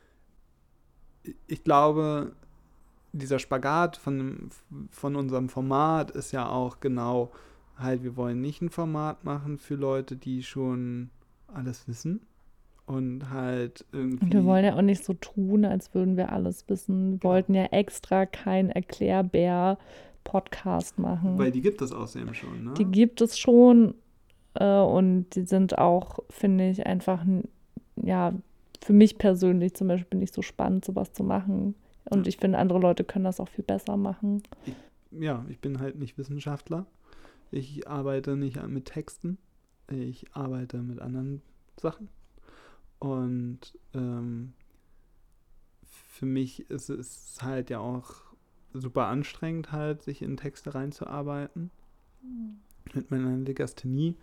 [1.47, 2.33] ich glaube,
[3.13, 4.51] dieser Spagat von,
[4.91, 7.33] von unserem Format ist ja auch genau
[7.77, 11.11] halt, wir wollen nicht ein Format machen für Leute, die schon
[11.55, 12.21] alles wissen.
[12.87, 14.25] Und halt irgendwie.
[14.25, 17.13] Und wir wollen ja auch nicht so tun, als würden wir alles wissen.
[17.13, 21.39] Wir wollten ja extra keinen Erklärbär-Podcast machen.
[21.39, 22.75] Weil die gibt es außerdem schon, ne?
[22.75, 23.95] Die gibt es schon.
[24.55, 27.25] Äh, und die sind auch, finde ich, einfach,
[27.95, 28.33] ja,
[28.83, 31.77] für mich persönlich zum Beispiel nicht so spannend, sowas zu machen.
[32.09, 34.43] Und ich finde, andere Leute können das auch viel besser machen.
[34.65, 34.75] Ich,
[35.13, 36.87] ja, ich bin halt nicht Wissenschaftler.
[37.53, 39.39] Ich arbeite nicht mit Texten.
[39.91, 41.43] Ich arbeite mit anderen
[41.77, 42.09] Sachen.
[42.99, 44.53] Und ähm,
[45.85, 48.15] für mich ist es halt ja auch
[48.73, 51.71] super anstrengend, halt, sich in Texte reinzuarbeiten.
[52.23, 52.59] Mhm.
[52.95, 54.17] Mit meiner Legasthenie.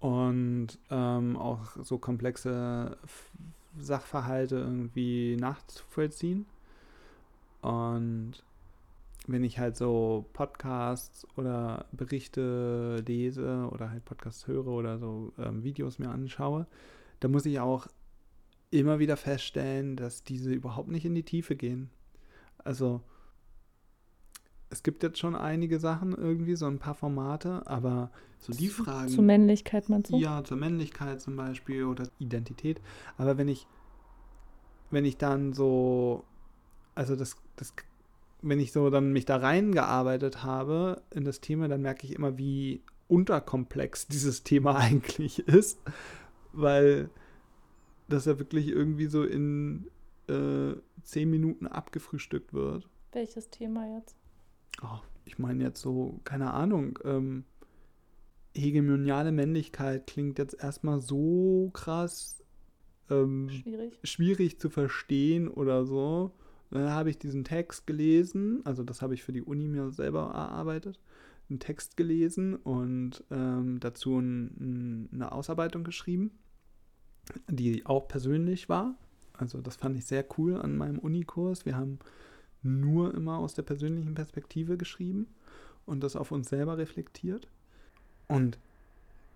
[0.00, 2.96] Und ähm, auch so komplexe
[3.78, 6.46] Sachverhalte irgendwie nachzuvollziehen.
[7.62, 8.44] Und
[9.28, 15.62] wenn ich halt so Podcasts oder Berichte lese oder halt Podcasts höre oder so ähm,
[15.62, 16.66] Videos mir anschaue,
[17.20, 17.86] da muss ich auch
[18.70, 21.90] immer wieder feststellen, dass diese überhaupt nicht in die Tiefe gehen.
[22.58, 23.02] Also
[24.70, 29.08] es gibt jetzt schon einige Sachen irgendwie, so ein paar Formate, aber so die Fragen.
[29.08, 30.18] Zur Männlichkeit meinst du?
[30.18, 32.80] Ja, zur Männlichkeit zum Beispiel oder Identität.
[33.16, 33.66] Aber wenn ich,
[34.90, 36.24] wenn ich dann so,
[36.94, 37.74] also das, das
[38.42, 42.38] wenn ich so dann mich da reingearbeitet habe in das Thema, dann merke ich immer,
[42.38, 45.80] wie unterkomplex dieses Thema eigentlich ist,
[46.52, 47.10] weil
[48.08, 49.88] das ja wirklich irgendwie so in
[50.28, 52.88] äh, zehn Minuten abgefrühstückt wird.
[53.12, 54.16] Welches Thema jetzt?
[54.82, 57.44] Oh, ich meine jetzt so, keine Ahnung, ähm,
[58.54, 62.42] hegemoniale Männlichkeit klingt jetzt erstmal so krass
[63.10, 63.98] ähm, schwierig.
[64.04, 66.32] schwierig zu verstehen oder so.
[66.70, 70.30] Dann habe ich diesen Text gelesen, also das habe ich für die Uni mir selber
[70.34, 71.00] erarbeitet,
[71.48, 76.30] einen Text gelesen und ähm, dazu ein, eine Ausarbeitung geschrieben,
[77.48, 78.96] die auch persönlich war.
[79.32, 81.64] Also das fand ich sehr cool an meinem Unikurs.
[81.64, 81.98] Wir haben
[82.62, 85.26] nur immer aus der persönlichen Perspektive geschrieben
[85.86, 87.48] und das auf uns selber reflektiert.
[88.26, 88.58] Und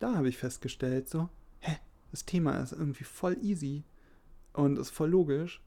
[0.00, 1.78] da habe ich festgestellt, so, hä,
[2.10, 3.84] das Thema ist irgendwie voll easy
[4.52, 5.62] und ist voll logisch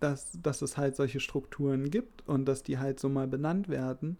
[0.00, 4.18] dass, dass es halt solche Strukturen gibt und dass die halt so mal benannt werden.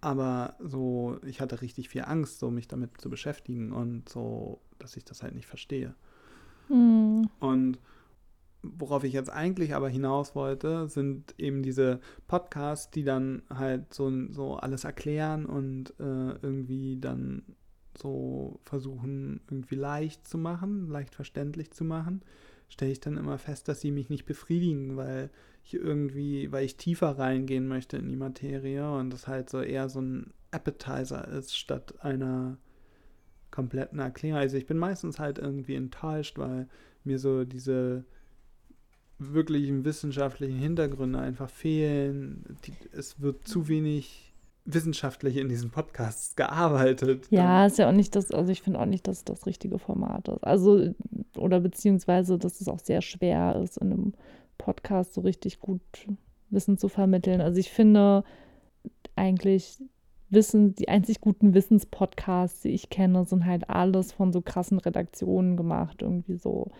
[0.00, 4.96] Aber so, ich hatte richtig viel Angst, so mich damit zu beschäftigen und so, dass
[4.96, 5.94] ich das halt nicht verstehe.
[6.68, 7.28] Mhm.
[7.40, 7.78] Und
[8.62, 14.10] worauf ich jetzt eigentlich aber hinaus wollte, sind eben diese Podcasts, die dann halt so,
[14.30, 17.42] so alles erklären und äh, irgendwie dann
[17.96, 22.22] so versuchen, irgendwie leicht zu machen, leicht verständlich zu machen
[22.74, 25.30] stelle ich dann immer fest, dass sie mich nicht befriedigen, weil
[25.64, 29.88] ich irgendwie, weil ich tiefer reingehen möchte in die Materie und das halt so eher
[29.88, 32.58] so ein Appetizer ist statt einer
[33.52, 34.40] kompletten Erklärung.
[34.40, 36.68] Also ich bin meistens halt irgendwie enttäuscht, weil
[37.04, 38.04] mir so diese
[39.18, 42.58] wirklichen wissenschaftlichen Hintergründe einfach fehlen.
[42.66, 44.23] Die, es wird zu wenig
[44.64, 47.26] wissenschaftlich in diesen Podcasts gearbeitet.
[47.30, 49.78] Ja, ist ja auch nicht das, also ich finde auch nicht, dass es das richtige
[49.78, 50.44] Format ist.
[50.44, 50.94] Also,
[51.36, 54.12] oder beziehungsweise, dass es auch sehr schwer ist, in einem
[54.56, 55.82] Podcast so richtig gut
[56.50, 57.40] Wissen zu vermitteln.
[57.40, 58.24] Also ich finde
[59.16, 59.82] eigentlich
[60.30, 65.56] Wissen, die einzig guten Wissenspodcasts, die ich kenne, sind halt alles von so krassen Redaktionen
[65.56, 66.70] gemacht, irgendwie so,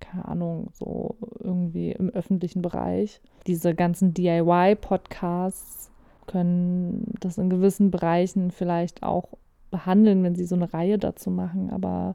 [0.00, 3.20] keine Ahnung, so irgendwie im öffentlichen Bereich.
[3.46, 5.90] Diese ganzen DIY-Podcasts
[6.26, 9.28] können das in gewissen Bereichen vielleicht auch
[9.70, 11.70] behandeln, wenn sie so eine Reihe dazu machen.
[11.70, 12.14] Aber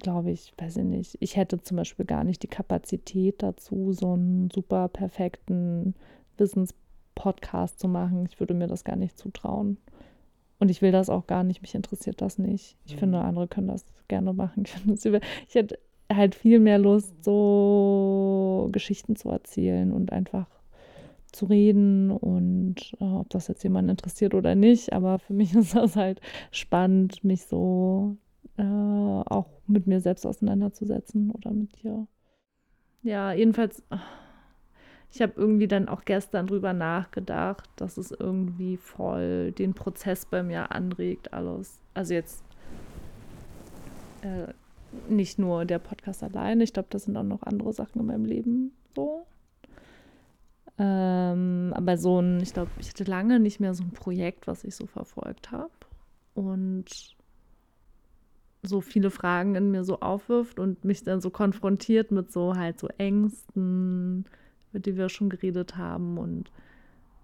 [0.00, 1.16] glaube ich, weiß ich nicht.
[1.20, 5.94] Ich hätte zum Beispiel gar nicht die Kapazität dazu, so einen super perfekten
[6.36, 8.26] Wissenspodcast zu machen.
[8.28, 9.78] Ich würde mir das gar nicht zutrauen.
[10.58, 11.62] Und ich will das auch gar nicht.
[11.62, 12.76] Mich interessiert das nicht.
[12.86, 12.98] Ich mhm.
[12.98, 14.64] finde, andere können das gerne machen.
[14.86, 15.78] Ich, ich hätte
[16.12, 20.46] halt viel mehr Lust, so Geschichten zu erzählen und einfach
[21.32, 24.92] zu reden und äh, ob das jetzt jemand interessiert oder nicht.
[24.92, 28.16] Aber für mich ist das halt spannend, mich so
[28.58, 32.06] äh, auch mit mir selbst auseinanderzusetzen oder mit dir.
[33.02, 33.82] Ja, jedenfalls,
[35.12, 40.42] ich habe irgendwie dann auch gestern drüber nachgedacht, dass es irgendwie voll den Prozess bei
[40.42, 41.78] mir anregt, alles.
[41.94, 42.44] Also jetzt
[44.22, 44.52] äh,
[45.08, 48.24] nicht nur der Podcast alleine, ich glaube, das sind auch noch andere Sachen in meinem
[48.24, 49.26] Leben so.
[50.78, 54.64] Ähm, aber so ein, ich glaube, ich hatte lange nicht mehr so ein Projekt, was
[54.64, 55.70] ich so verfolgt habe.
[56.34, 57.16] Und
[58.62, 62.78] so viele Fragen in mir so aufwirft und mich dann so konfrontiert mit so halt
[62.78, 64.26] so Ängsten,
[64.72, 66.50] mit denen wir schon geredet haben und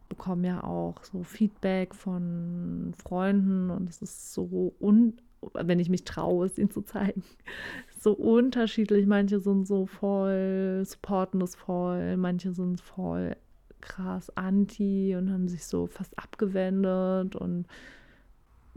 [0.09, 5.15] bekomme ja auch so Feedback von Freunden und es ist so un
[5.55, 7.23] wenn ich mich traue, es ihnen zu zeigen,
[7.99, 9.07] so unterschiedlich.
[9.07, 13.37] Manche sind so voll, supporten das voll, manche sind voll
[13.81, 17.67] krass anti und haben sich so fast abgewendet und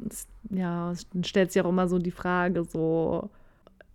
[0.09, 3.29] es, ja, es stellt sich auch immer so die Frage, so,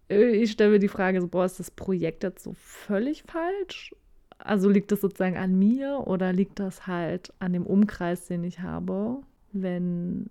[0.09, 3.95] ich stelle mir die Frage so, boah, ist das Projekt jetzt so völlig falsch?
[4.39, 8.61] Also liegt das sozusagen an mir oder liegt das halt an dem Umkreis, den ich
[8.61, 9.19] habe,
[9.53, 10.31] wenn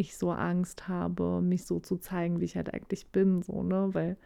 [0.00, 3.90] ich so Angst habe, mich so zu zeigen, wie ich halt eigentlich bin, so, ne?
[3.92, 4.16] Weil.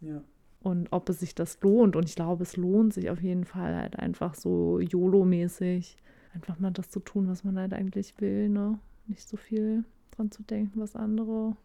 [0.00, 0.22] Ja.
[0.62, 1.94] Und ob es sich das lohnt.
[1.94, 5.96] Und ich glaube, es lohnt sich auf jeden Fall halt einfach so YOLO-mäßig,
[6.34, 8.78] einfach mal das zu tun, was man halt eigentlich will, ne?
[9.06, 11.56] Nicht so viel dran zu denken, was andere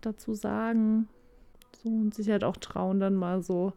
[0.00, 1.08] dazu sagen.
[1.82, 3.74] So und sich halt auch trauen, dann mal so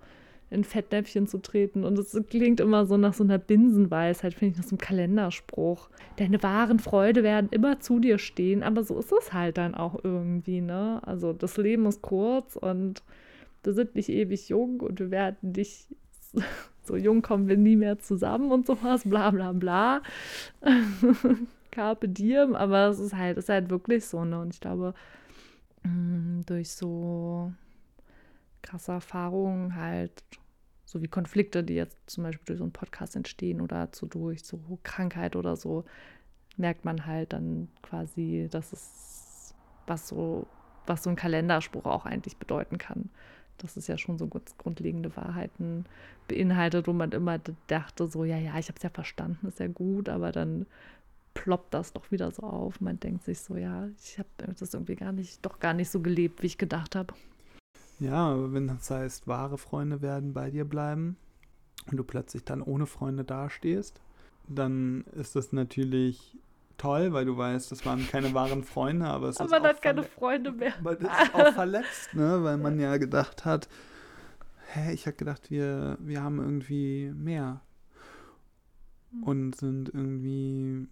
[0.52, 1.84] in Fettnäpfchen zu treten.
[1.86, 5.90] Und es klingt immer so nach so einer Binsenweisheit, finde ich, nach so einem Kalenderspruch.
[6.18, 10.04] Deine wahren Freude werden immer zu dir stehen, aber so ist es halt dann auch
[10.04, 11.02] irgendwie, ne?
[11.06, 13.02] Also das Leben ist kurz und
[13.64, 15.88] wir sind nicht ewig jung und wir werden nicht
[16.84, 20.02] so jung kommen wir nie mehr zusammen und sowas, bla bla bla.
[21.72, 24.42] Carpe diem, aber es ist halt, ist halt wirklich so, ne?
[24.42, 24.94] Und ich glaube,
[25.84, 27.54] mm, durch so
[28.62, 30.24] krasse Erfahrungen halt
[30.86, 34.44] so wie Konflikte, die jetzt zum Beispiel durch so einen Podcast entstehen oder zu, durch
[34.44, 35.86] so Krankheit oder so,
[36.58, 39.56] merkt man halt dann quasi, dass es
[39.88, 40.48] was so,
[40.86, 43.10] was so ein Kalenderspruch auch eigentlich bedeuten kann.
[43.58, 45.86] Das ist ja schon so grundlegende Wahrheiten
[46.28, 49.68] beinhaltet, wo man immer dachte, so, ja, ja, ich habe es ja verstanden, ist ja
[49.68, 50.66] gut, aber dann
[51.34, 52.82] ploppt das doch wieder so auf.
[52.82, 56.02] Man denkt sich so, ja, ich habe das irgendwie gar nicht, doch gar nicht so
[56.02, 57.14] gelebt, wie ich gedacht habe.
[58.02, 61.18] Ja, aber wenn das heißt, wahre Freunde werden bei dir bleiben
[61.86, 64.02] und du plötzlich dann ohne Freunde dastehst,
[64.48, 66.36] dann ist das natürlich
[66.80, 69.84] toll, weil du weißt, das waren keine wahren Freunde, aber es aber ist man hat
[69.84, 70.74] keine Freunde mehr.
[70.80, 72.44] Aber das ist auch verletzt, ne?
[72.44, 73.70] weil man ja gedacht hat,
[74.74, 77.62] hä, ich habe gedacht, wir, wir haben irgendwie mehr
[79.12, 79.24] hm.
[79.24, 80.88] und sind irgendwie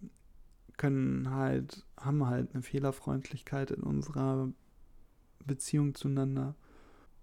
[0.76, 4.48] können halt, haben halt eine Fehlerfreundlichkeit in unserer
[5.44, 6.54] Beziehung zueinander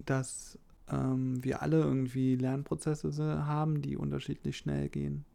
[0.06, 0.58] dass
[0.90, 5.26] ähm, wir alle irgendwie Lernprozesse haben, die unterschiedlich schnell gehen.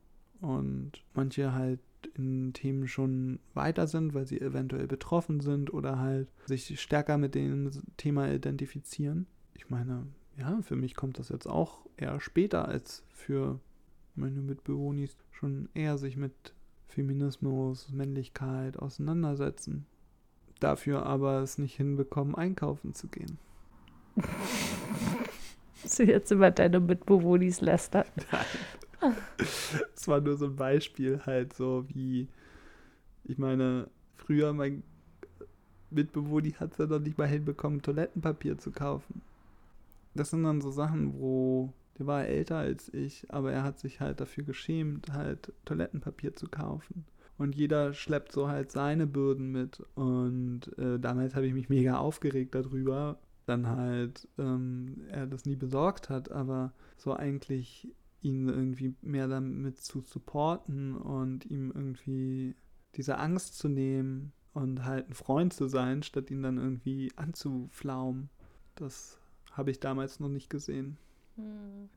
[0.40, 1.80] Und manche halt
[2.14, 7.34] in Themen schon weiter sind, weil sie eventuell betroffen sind oder halt sich stärker mit
[7.34, 9.26] dem Thema identifizieren.
[9.54, 13.60] Ich meine, ja, für mich kommt das jetzt auch eher später als für
[14.14, 16.54] meine Mitbewohner schon eher sich mit
[16.88, 19.86] Feminismus, Männlichkeit auseinandersetzen.
[20.60, 23.38] Dafür aber es nicht hinbekommen, einkaufen zu gehen.
[25.84, 28.06] Sie jetzt über deine Mitbewohnis lästern.
[29.94, 32.28] Es war nur so ein Beispiel, halt so wie,
[33.24, 34.82] ich meine, früher mein
[35.90, 39.22] Mitbewohner hat es ja noch nicht mal hinbekommen, Toilettenpapier zu kaufen.
[40.14, 44.00] Das sind dann so Sachen, wo der war älter als ich, aber er hat sich
[44.00, 47.04] halt dafür geschämt, halt Toilettenpapier zu kaufen.
[47.38, 49.82] Und jeder schleppt so halt seine Bürden mit.
[49.94, 55.56] Und äh, damals habe ich mich mega aufgeregt darüber, dann halt ähm, er das nie
[55.56, 57.88] besorgt hat, aber so eigentlich
[58.22, 62.54] ihn irgendwie mehr damit zu supporten und ihm irgendwie
[62.94, 68.28] diese Angst zu nehmen und halt ein Freund zu sein, statt ihn dann irgendwie anzuflaumen.
[68.74, 69.18] Das
[69.52, 70.98] habe ich damals noch nicht gesehen.
[71.36, 71.88] Hm.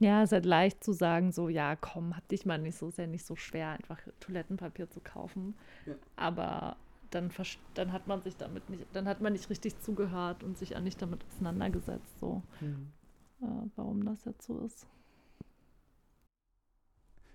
[0.00, 2.88] Ja, es ist halt leicht zu sagen, so, ja, komm, hab dich mal nicht so,
[2.88, 5.56] ist ja nicht so schwer, einfach Toilettenpapier zu kaufen.
[5.86, 5.94] Ja.
[6.14, 6.76] Aber
[7.10, 7.30] dann,
[7.74, 10.80] dann hat man sich damit nicht, dann hat man nicht richtig zugehört und sich auch
[10.80, 12.92] nicht damit auseinandergesetzt, so mhm.
[13.42, 14.86] äh, warum das jetzt so ist.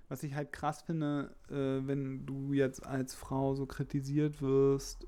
[0.09, 5.07] Was ich halt krass finde, äh, wenn du jetzt als Frau so kritisiert wirst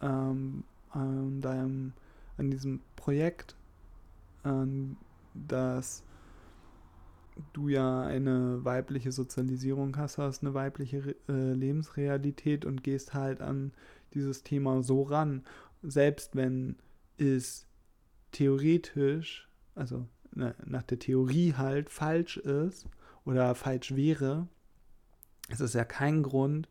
[0.00, 1.92] ähm, an deinem,
[2.38, 3.56] an diesem Projekt,
[4.42, 4.96] an
[5.34, 6.02] dass
[7.52, 13.72] du ja eine weibliche Sozialisierung hast, hast eine weibliche äh, Lebensrealität und gehst halt an
[14.14, 15.44] dieses Thema so ran.
[15.82, 16.76] Selbst wenn
[17.16, 17.66] es
[18.32, 22.86] theoretisch, also na, nach der Theorie halt falsch ist
[23.24, 24.48] oder falsch wäre,
[25.48, 26.68] es ist ja kein Grund,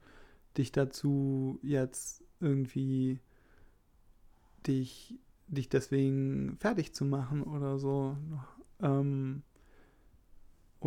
[0.57, 3.19] dich dazu jetzt irgendwie
[4.65, 5.15] dich,
[5.47, 8.17] dich deswegen fertig zu machen oder so.
[8.81, 9.43] Ähm,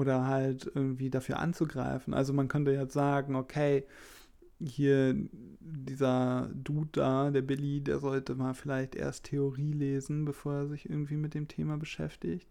[0.00, 2.14] oder halt irgendwie dafür anzugreifen.
[2.14, 3.84] Also man könnte jetzt sagen, okay,
[4.58, 5.14] hier
[5.60, 10.88] dieser Dude da, der Billy, der sollte mal vielleicht erst Theorie lesen, bevor er sich
[10.88, 12.48] irgendwie mit dem Thema beschäftigt.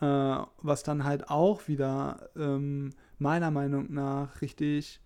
[0.00, 5.00] Äh, was dann halt auch wieder ähm, meiner Meinung nach richtig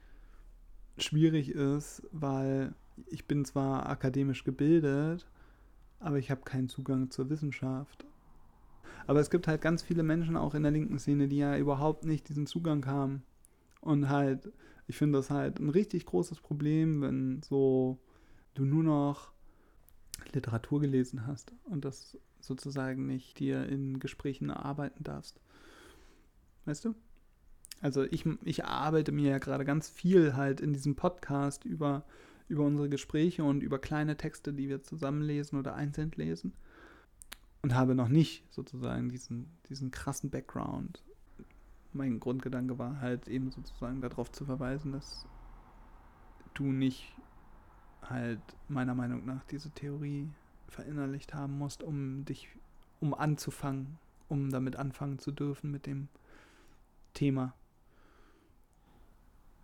[0.98, 2.74] schwierig ist, weil
[3.08, 5.26] ich bin zwar akademisch gebildet,
[6.00, 8.05] aber ich habe keinen Zugang zur Wissenschaft.
[9.06, 12.04] Aber es gibt halt ganz viele Menschen auch in der linken Szene, die ja überhaupt
[12.04, 13.22] nicht diesen Zugang haben.
[13.80, 14.52] Und halt,
[14.88, 18.00] ich finde das halt ein richtig großes Problem, wenn so
[18.54, 19.32] du nur noch
[20.32, 25.40] Literatur gelesen hast und das sozusagen nicht dir in Gesprächen erarbeiten darfst.
[26.64, 26.94] Weißt du?
[27.80, 32.04] Also ich, ich arbeite mir ja gerade ganz viel halt in diesem Podcast über,
[32.48, 36.54] über unsere Gespräche und über kleine Texte, die wir zusammenlesen oder einzeln lesen.
[37.66, 41.02] Und habe noch nicht sozusagen diesen, diesen krassen Background.
[41.92, 45.26] Mein Grundgedanke war halt eben sozusagen darauf zu verweisen, dass
[46.54, 47.16] du nicht
[48.02, 50.28] halt meiner Meinung nach diese Theorie
[50.68, 52.48] verinnerlicht haben musst, um dich,
[53.00, 53.98] um anzufangen,
[54.28, 56.06] um damit anfangen zu dürfen mit dem
[57.14, 57.52] Thema.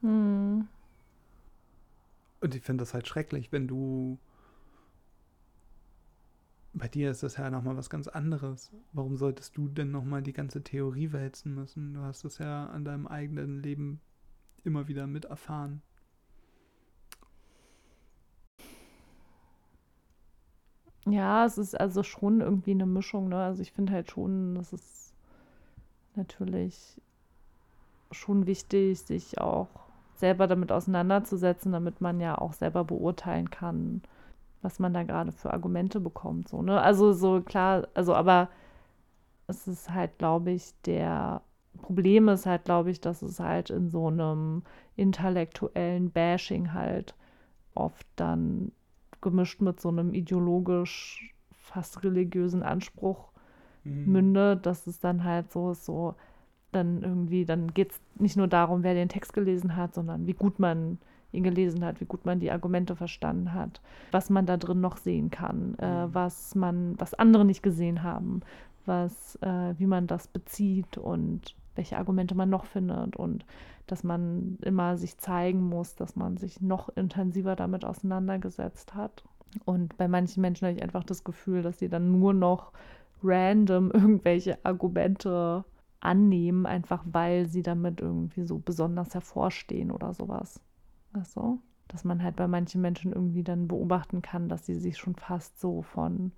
[0.01, 0.67] Hm.
[2.41, 4.19] Und ich finde das halt schrecklich, wenn du.
[6.75, 8.73] Bei dir ist das ja nochmal was ganz anderes.
[8.93, 11.93] Warum solltest du denn nochmal die ganze Theorie wälzen müssen?
[11.95, 14.01] Du hast es ja an deinem eigenen Leben
[14.65, 15.83] immer wieder mit erfahren.
[21.05, 23.37] Ja, es ist also schon irgendwie eine Mischung, ne?
[23.43, 25.13] Also ich finde halt schon, dass es
[26.15, 27.01] natürlich
[28.13, 29.69] schon wichtig, sich auch
[30.15, 34.03] selber damit auseinanderzusetzen, damit man ja auch selber beurteilen kann,
[34.62, 36.48] was man da gerade für Argumente bekommt.
[36.48, 36.81] So, ne?
[36.81, 38.48] Also so klar, also aber
[39.48, 41.42] es ist halt, glaube ich, der
[41.81, 44.62] Problem ist halt, glaube ich, dass es halt in so einem
[44.96, 47.14] intellektuellen Bashing halt
[47.75, 48.72] oft dann
[49.20, 53.31] gemischt mit so einem ideologisch fast religiösen Anspruch
[53.85, 54.12] mhm.
[54.12, 56.14] mündet, dass es dann halt so ist, so
[56.72, 60.33] dann irgendwie, dann geht es nicht nur darum, wer den Text gelesen hat, sondern wie
[60.33, 60.98] gut man
[61.33, 64.97] ihn gelesen hat, wie gut man die Argumente verstanden hat, was man da drin noch
[64.97, 66.14] sehen kann, äh, mhm.
[66.14, 68.40] was man, was andere nicht gesehen haben,
[68.87, 73.45] was, äh, wie man das bezieht und welche Argumente man noch findet und
[73.87, 79.25] dass man immer sich zeigen muss, dass man sich noch intensiver damit auseinandergesetzt hat.
[79.64, 82.73] Und bei manchen Menschen habe ich einfach das Gefühl, dass sie dann nur noch
[83.23, 85.64] random irgendwelche Argumente
[86.01, 90.61] annehmen, einfach weil sie damit irgendwie so besonders hervorstehen oder sowas.
[91.12, 91.37] Weißt
[91.88, 95.61] Dass man halt bei manchen Menschen irgendwie dann beobachten kann, dass sie sich schon fast
[95.61, 96.33] so von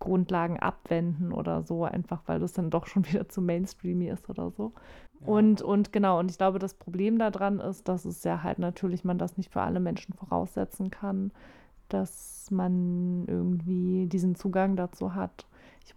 [0.00, 4.50] Grundlagen abwenden oder so, einfach weil das dann doch schon wieder zu mainstreamy ist oder
[4.50, 4.72] so.
[5.20, 5.26] Ja.
[5.26, 9.04] Und, und genau, und ich glaube, das Problem daran ist, dass es ja halt natürlich
[9.04, 11.32] man das nicht für alle Menschen voraussetzen kann,
[11.88, 15.46] dass man irgendwie diesen Zugang dazu hat.
[15.84, 15.94] Ich,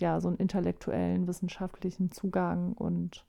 [0.00, 3.24] ja, so einen intellektuellen, wissenschaftlichen Zugang und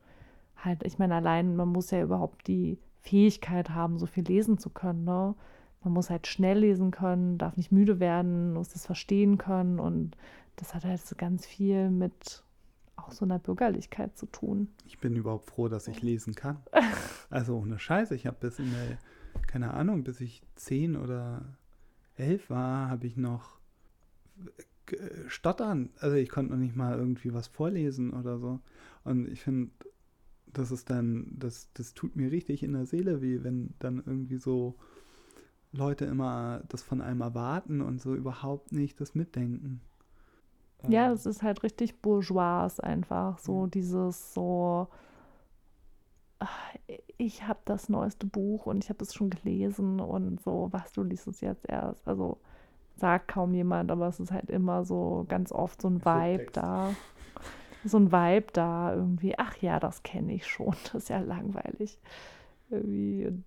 [0.55, 4.69] halt, ich meine, allein, man muss ja überhaupt die Fähigkeit haben, so viel lesen zu
[4.69, 5.35] können, ne?
[5.83, 10.15] man muss halt schnell lesen können, darf nicht müde werden, muss das verstehen können und
[10.57, 12.43] das hat halt so ganz viel mit
[12.95, 14.67] auch so einer Bürgerlichkeit zu tun.
[14.85, 16.57] Ich bin überhaupt froh, dass ich lesen kann.
[17.29, 18.97] Also ohne Scheiße, ich habe bis in der,
[19.47, 21.45] keine Ahnung, bis ich zehn oder
[22.17, 23.57] elf war, habe ich noch
[25.27, 25.91] stottern.
[25.99, 28.59] Also ich konnte noch nicht mal irgendwie was vorlesen oder so.
[29.05, 29.71] Und ich finde,
[30.53, 34.37] das ist dann, das, das tut mir richtig in der Seele weh, wenn dann irgendwie
[34.37, 34.75] so
[35.71, 39.82] Leute immer das von einem erwarten und so überhaupt nicht das mitdenken.
[40.88, 41.13] Ja, ähm.
[41.13, 43.38] es ist halt richtig bourgeois einfach.
[43.39, 43.71] So mhm.
[43.71, 44.88] dieses so,
[47.17, 51.03] ich habe das neueste Buch und ich habe es schon gelesen und so, was, du
[51.03, 52.07] liest es jetzt erst.
[52.07, 52.38] Also
[52.95, 56.93] sagt kaum jemand, aber es ist halt immer so ganz oft so ein Vibe da.
[57.84, 61.99] So ein Vibe da irgendwie, ach ja, das kenne ich schon, das ist ja langweilig.
[62.69, 63.45] Irgendwie und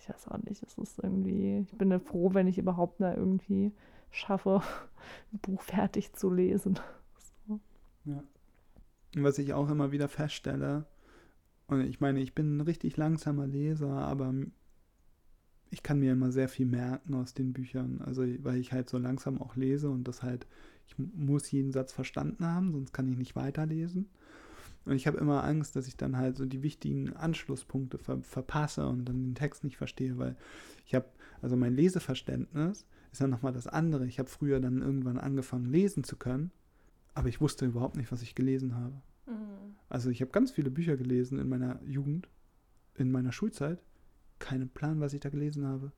[0.00, 3.14] ich weiß auch nicht, es ist irgendwie, ich bin ja froh, wenn ich überhaupt da
[3.14, 3.72] irgendwie
[4.10, 4.62] schaffe,
[5.32, 6.78] ein Buch fertig zu lesen.
[8.04, 8.22] Ja.
[9.14, 10.86] Und was ich auch immer wieder feststelle,
[11.66, 14.32] und ich meine, ich bin ein richtig langsamer Leser, aber
[15.70, 18.00] ich kann mir immer sehr viel merken aus den Büchern.
[18.02, 20.46] Also, weil ich halt so langsam auch lese und das halt,
[20.88, 24.08] ich muss jeden Satz verstanden haben, sonst kann ich nicht weiterlesen.
[24.84, 28.86] Und ich habe immer Angst, dass ich dann halt so die wichtigen Anschlusspunkte ver verpasse
[28.88, 30.34] und dann den Text nicht verstehe, weil
[30.86, 31.06] ich habe,
[31.42, 34.06] also mein Leseverständnis ist ja nochmal das andere.
[34.06, 36.52] Ich habe früher dann irgendwann angefangen, lesen zu können,
[37.14, 38.94] aber ich wusste überhaupt nicht, was ich gelesen habe.
[39.26, 39.76] Mhm.
[39.90, 42.28] Also ich habe ganz viele Bücher gelesen in meiner Jugend,
[42.94, 43.82] in meiner Schulzeit.
[44.38, 45.92] Keinen Plan, was ich da gelesen habe.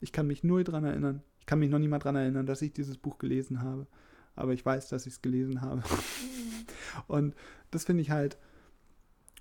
[0.00, 1.22] Ich kann mich nur daran erinnern.
[1.38, 3.86] Ich kann mich noch nicht mal daran erinnern, dass ich dieses Buch gelesen habe.
[4.34, 5.76] Aber ich weiß, dass ich es gelesen habe.
[5.76, 5.84] Mhm.
[7.06, 7.34] Und
[7.70, 8.38] das finde ich halt,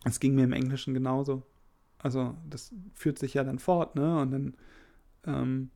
[0.05, 1.43] es ging mir im Englischen genauso.
[1.97, 4.19] Also das führt sich ja dann fort, ne?
[4.19, 4.57] Und dann
[5.25, 5.69] ähm,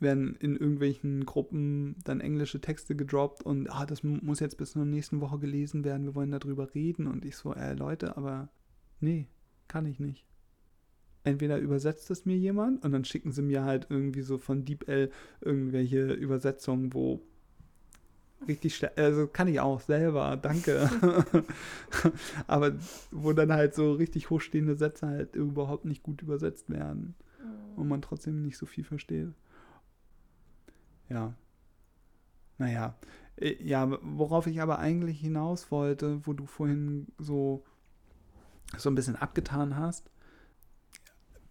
[0.00, 4.84] werden in irgendwelchen Gruppen dann englische Texte gedroppt und ah, das muss jetzt bis zur
[4.84, 7.06] nächsten Woche gelesen werden, wir wollen darüber reden.
[7.06, 8.48] Und ich so, äh, Leute, aber
[9.00, 9.28] nee,
[9.68, 10.26] kann ich nicht.
[11.22, 15.10] Entweder übersetzt es mir jemand und dann schicken sie mir halt irgendwie so von DeepL
[15.42, 17.20] irgendwelche Übersetzungen, wo
[18.46, 20.88] richtig schlecht, also kann ich auch selber, danke.
[22.46, 22.72] aber
[23.10, 27.14] wo dann halt so richtig hochstehende Sätze halt überhaupt nicht gut übersetzt werden
[27.76, 29.32] und man trotzdem nicht so viel versteht
[31.10, 31.34] ja.
[32.56, 32.96] Naja.
[33.36, 37.64] Äh, ja, worauf ich aber eigentlich hinaus wollte, wo du vorhin so,
[38.78, 40.10] so ein bisschen abgetan hast,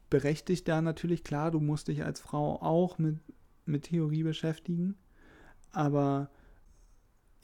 [0.09, 3.19] berechtigt da natürlich klar, du musst dich als Frau auch mit,
[3.65, 4.95] mit Theorie beschäftigen,
[5.71, 6.31] aber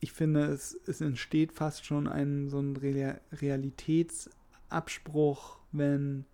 [0.05, 6.25] ich finde, es, es entsteht fast schon ein so ein Realitätsabspruch, wenn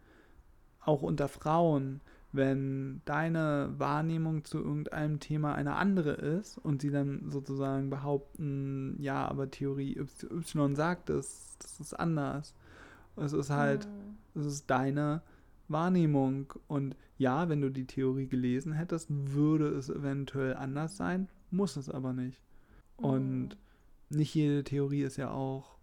[0.81, 2.01] auch unter Frauen
[2.33, 9.27] wenn deine Wahrnehmung zu irgendeinem Thema eine andere ist und sie dann sozusagen behaupten, ja,
[9.27, 12.55] aber Theorie Y sagt es, das ist anders.
[13.17, 14.39] Es ist halt, mhm.
[14.39, 15.21] es ist deine
[15.67, 16.53] Wahrnehmung.
[16.67, 21.89] Und ja, wenn du die Theorie gelesen hättest, würde es eventuell anders sein, muss es
[21.89, 22.39] aber nicht.
[23.01, 23.57] Und
[24.09, 25.75] nicht jede Theorie ist ja auch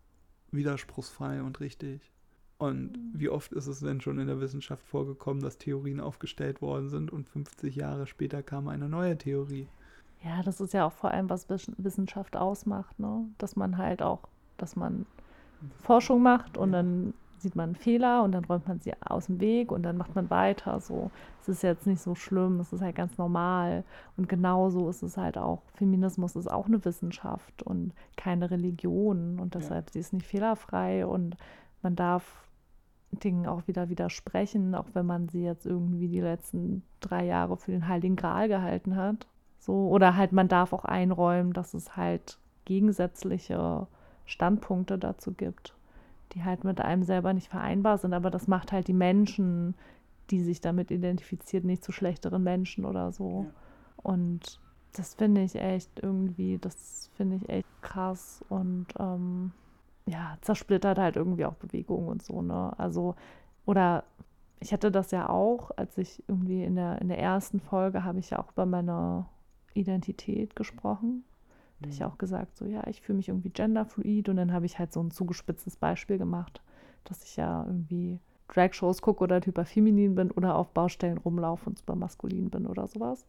[0.52, 2.12] widerspruchsfrei und richtig.
[2.58, 6.88] Und wie oft ist es denn schon in der Wissenschaft vorgekommen, dass Theorien aufgestellt worden
[6.88, 9.68] sind und 50 Jahre später kam eine neue Theorie?
[10.24, 13.26] Ja, das ist ja auch vor allem, was Wissenschaft ausmacht, ne?
[13.38, 14.22] Dass man halt auch,
[14.56, 15.06] dass man
[15.82, 19.40] Forschung macht und dann sieht man einen Fehler und dann räumt man sie aus dem
[19.40, 20.80] Weg und dann macht man weiter.
[20.80, 21.10] So,
[21.40, 23.84] es ist jetzt nicht so schlimm, es ist halt ganz normal.
[24.16, 29.54] Und genauso ist es halt auch, Feminismus ist auch eine Wissenschaft und keine Religion und
[29.54, 29.92] deshalb ja.
[29.92, 31.36] sie ist nicht fehlerfrei und
[31.82, 32.48] man darf
[33.10, 37.70] Dingen auch wieder widersprechen, auch wenn man sie jetzt irgendwie die letzten drei Jahre für
[37.70, 39.26] den Heiligen Gral gehalten hat.
[39.58, 43.86] So, oder halt, man darf auch einräumen, dass es halt gegensätzliche
[44.26, 45.74] Standpunkte dazu gibt,
[46.32, 48.14] die halt mit einem selber nicht vereinbar sind.
[48.14, 49.74] Aber das macht halt die Menschen,
[50.30, 53.46] die sich damit identifizieren, nicht zu schlechteren Menschen oder so.
[53.46, 53.50] Ja.
[54.02, 54.60] Und
[54.92, 59.52] das finde ich echt irgendwie, das finde ich echt krass und ähm,
[60.06, 62.72] ja, zersplittert halt irgendwie auch Bewegungen und so, ne?
[62.78, 63.14] Also,
[63.66, 64.04] oder
[64.60, 68.18] ich hatte das ja auch, als ich irgendwie in der, in der ersten Folge habe
[68.18, 69.26] ich ja auch über meine
[69.74, 71.24] Identität gesprochen.
[71.80, 72.06] Da habe ich mhm.
[72.06, 75.00] auch gesagt, so ja, ich fühle mich irgendwie genderfluid und dann habe ich halt so
[75.00, 76.60] ein zugespitztes Beispiel gemacht,
[77.04, 78.18] dass ich ja irgendwie
[78.48, 82.88] Drag-Shows gucke oder hyper feminin bin oder auf Baustellen rumlaufe und super maskulin bin oder
[82.88, 83.26] sowas.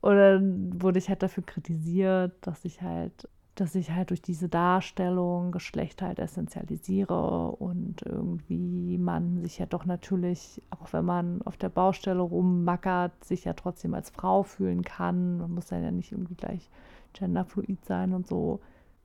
[0.00, 4.48] Und dann wurde ich halt dafür kritisiert, dass ich halt dass ich halt durch diese
[4.48, 11.58] Darstellung Geschlecht halt essentialisiere und irgendwie man sich ja doch natürlich, auch wenn man auf
[11.58, 15.38] der Baustelle rummackert, sich ja trotzdem als Frau fühlen kann.
[15.38, 16.70] Man muss ja nicht irgendwie gleich
[17.12, 18.60] genderfluid sein und so.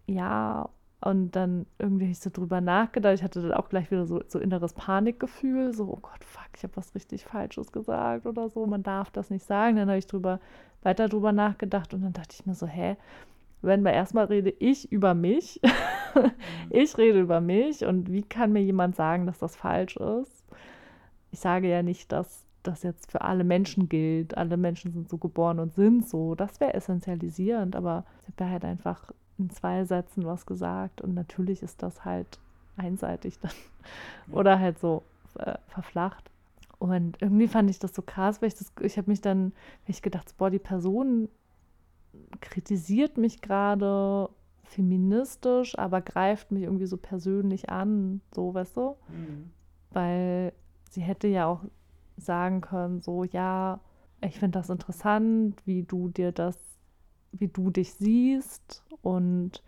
[0.07, 3.15] Ja, und dann irgendwie habe ich so drüber nachgedacht.
[3.15, 6.63] Ich hatte dann auch gleich wieder so, so inneres Panikgefühl, so, oh Gott, fuck, ich
[6.63, 8.65] habe was richtig Falsches gesagt oder so.
[8.65, 9.75] Man darf das nicht sagen.
[9.75, 10.39] Dann habe ich drüber,
[10.81, 12.97] weiter drüber nachgedacht und dann dachte ich mir so, hä,
[13.61, 15.61] wenn wir erstmal rede ich über mich.
[16.15, 16.31] Mhm.
[16.71, 20.45] ich rede über mich und wie kann mir jemand sagen, dass das falsch ist?
[21.31, 24.37] Ich sage ja nicht, dass das jetzt für alle Menschen gilt.
[24.37, 26.35] Alle Menschen sind so geboren und sind so.
[26.35, 31.13] Das wäre essentialisierend, aber ich habe ja halt einfach in zwei Sätzen was gesagt und
[31.13, 32.39] natürlich ist das halt
[32.75, 33.51] einseitig dann
[34.31, 35.03] oder halt so
[35.39, 36.29] äh, verflacht.
[36.79, 39.53] Und irgendwie fand ich das so krass, weil ich das, ich habe mich dann,
[39.87, 41.27] ich gedacht, boah, die Person
[42.39, 44.29] kritisiert mich gerade
[44.63, 48.95] feministisch, aber greift mich irgendwie so persönlich an, so, weißt du?
[49.09, 49.49] Mhm.
[49.91, 50.53] Weil
[50.91, 51.63] sie hätte ja auch
[52.17, 53.79] sagen können, so, ja,
[54.21, 56.57] ich finde das interessant, wie du dir das,
[57.31, 59.63] wie du dich siehst und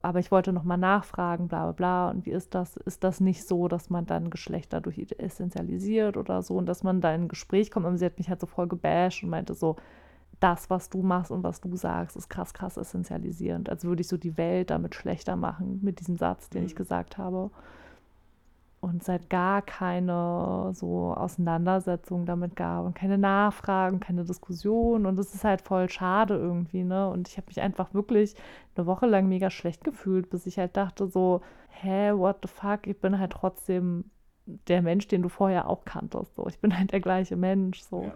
[0.00, 2.10] aber ich wollte nochmal nachfragen, bla bla bla.
[2.10, 2.76] Und wie ist das?
[2.76, 7.00] Ist das nicht so, dass man dann Geschlecht dadurch essentialisiert oder so und dass man
[7.00, 7.84] da in ein Gespräch kommt?
[7.84, 9.74] Und sie hat mich halt so voll gebasht und meinte so,
[10.40, 13.68] das, was du machst und was du sagst, ist krass, krass essentialisierend.
[13.68, 16.78] Als würde ich so die Welt damit schlechter machen mit diesem Satz, den ich Mhm.
[16.78, 17.50] gesagt habe.
[18.80, 25.04] Und seit gar keine so Auseinandersetzung damit gab und keine Nachfragen, keine Diskussion.
[25.04, 27.10] Und das ist halt voll schade irgendwie, ne?
[27.10, 28.36] Und ich habe mich einfach wirklich
[28.76, 32.86] eine Woche lang mega schlecht gefühlt, bis ich halt dachte so, hä, what the fuck,
[32.86, 34.04] ich bin halt trotzdem
[34.46, 36.34] der Mensch, den du vorher auch kanntest.
[36.36, 37.82] So, ich bin halt der gleiche Mensch.
[37.82, 38.04] So.
[38.04, 38.14] Ja.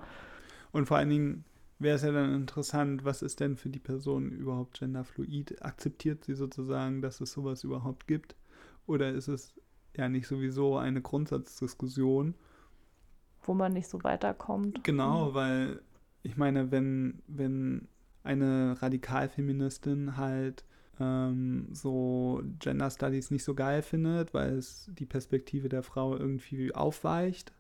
[0.70, 1.44] Und vor allen Dingen
[1.80, 5.62] wäre es ja dann interessant, was ist denn für die Person überhaupt genderfluid?
[5.62, 8.36] Akzeptiert sie sozusagen, dass es sowas überhaupt gibt?
[8.86, 9.54] Oder ist es
[9.96, 12.34] ja nicht sowieso eine Grundsatzdiskussion?
[13.44, 14.84] wo man nicht so weiterkommt.
[14.84, 15.80] Genau, weil
[16.22, 17.88] ich meine, wenn, wenn
[18.22, 20.64] eine Radikalfeministin halt
[21.00, 26.74] ähm, so Gender Studies nicht so geil findet, weil es die Perspektive der Frau irgendwie
[26.74, 27.52] aufweicht,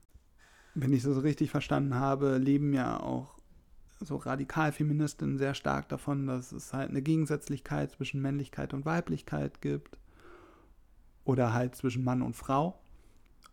[0.74, 3.36] wenn ich das so richtig verstanden habe, leben ja auch
[4.00, 9.98] so Radikalfeministinnen sehr stark davon, dass es halt eine Gegensätzlichkeit zwischen Männlichkeit und Weiblichkeit gibt
[11.24, 12.78] oder halt zwischen Mann und Frau.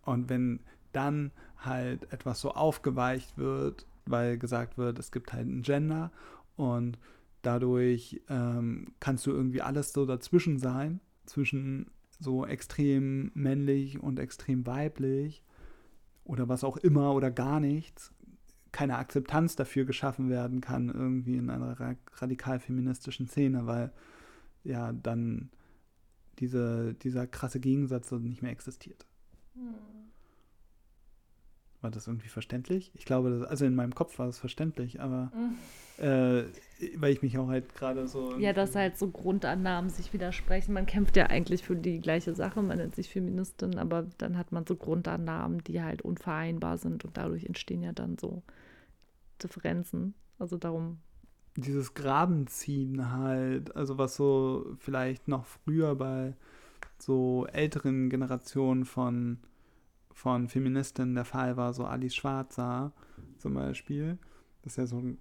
[0.04, 0.60] Und wenn
[0.92, 6.12] dann halt etwas so aufgeweicht wird, weil gesagt wird, es gibt halt ein Gender
[6.56, 6.98] und
[7.42, 14.66] dadurch ähm, kannst du irgendwie alles so dazwischen sein, zwischen so extrem männlich und extrem
[14.66, 15.44] weiblich
[16.26, 18.12] oder was auch immer oder gar nichts,
[18.72, 23.92] keine Akzeptanz dafür geschaffen werden kann irgendwie in einer ra radikal feministischen Szene, weil
[24.64, 25.50] ja dann
[26.40, 29.06] diese, dieser krasse Gegensatz nicht mehr existiert.
[31.82, 32.92] War das irgendwie verständlich?
[32.94, 35.32] Ich glaube, das, also in meinem Kopf war es verständlich, aber
[35.98, 36.44] äh,
[36.98, 38.38] weil ich mich auch halt gerade so.
[38.38, 40.74] Ja, dass halt so Grundannahmen sich widersprechen.
[40.74, 44.52] Man kämpft ja eigentlich für die gleiche Sache, man nennt sich Feministin, aber dann hat
[44.52, 48.44] man so Grundannahmen, die halt unvereinbar sind und dadurch entstehen ja dann so
[49.42, 50.16] Differenzen.
[50.38, 51.00] Also darum.
[51.56, 56.36] Dieses Grabenziehen halt, also was so vielleicht noch früher bei
[56.98, 59.40] so älteren Generationen von,
[60.12, 62.94] von Feministinnen der Fall war, so Alice Schwarzer
[63.38, 64.18] zum Beispiel.
[64.62, 65.18] Das ist ja so ein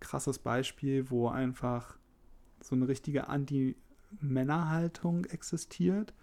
[0.00, 1.98] krasses Beispiel, wo einfach
[2.60, 6.14] so eine richtige Anti-Männer-Haltung existiert,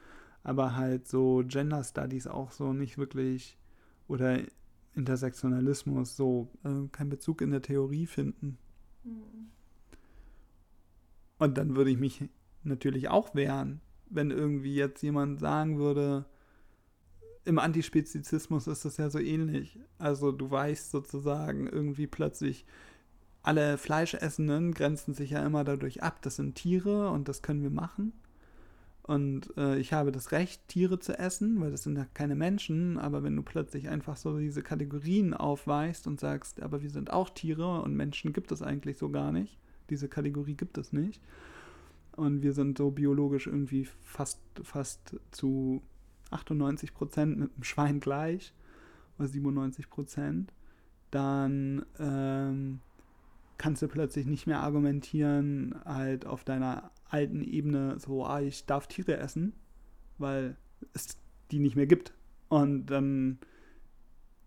[0.43, 3.57] aber halt so Gender Studies auch so nicht wirklich
[4.07, 4.39] oder
[4.95, 8.57] Intersektionalismus so äh, keinen Bezug in der Theorie finden.
[11.37, 12.23] Und dann würde ich mich
[12.63, 16.25] natürlich auch wehren, wenn irgendwie jetzt jemand sagen würde,
[17.45, 19.79] im Antispezizismus ist das ja so ähnlich.
[19.97, 22.65] Also du weißt sozusagen irgendwie plötzlich,
[23.41, 27.69] alle Fleischessenden grenzen sich ja immer dadurch ab, das sind Tiere und das können wir
[27.69, 28.11] machen.
[29.07, 32.97] Und äh, ich habe das Recht, Tiere zu essen, weil das sind ja keine Menschen.
[32.97, 37.29] Aber wenn du plötzlich einfach so diese Kategorien aufweist und sagst, aber wir sind auch
[37.29, 39.57] Tiere und Menschen gibt es eigentlich so gar nicht.
[39.89, 41.21] Diese Kategorie gibt es nicht.
[42.17, 45.81] Und wir sind so biologisch irgendwie fast, fast zu
[46.31, 48.53] 98 Prozent mit dem Schwein gleich
[49.17, 50.51] oder 97 Prozent.
[51.11, 52.81] Dann ähm,
[53.57, 58.87] kannst du plötzlich nicht mehr argumentieren, halt auf deiner alten Ebene so, ah, ich darf
[58.87, 59.53] Tiere essen,
[60.17, 60.57] weil
[60.93, 61.17] es
[61.51, 62.13] die nicht mehr gibt.
[62.49, 63.39] Und dann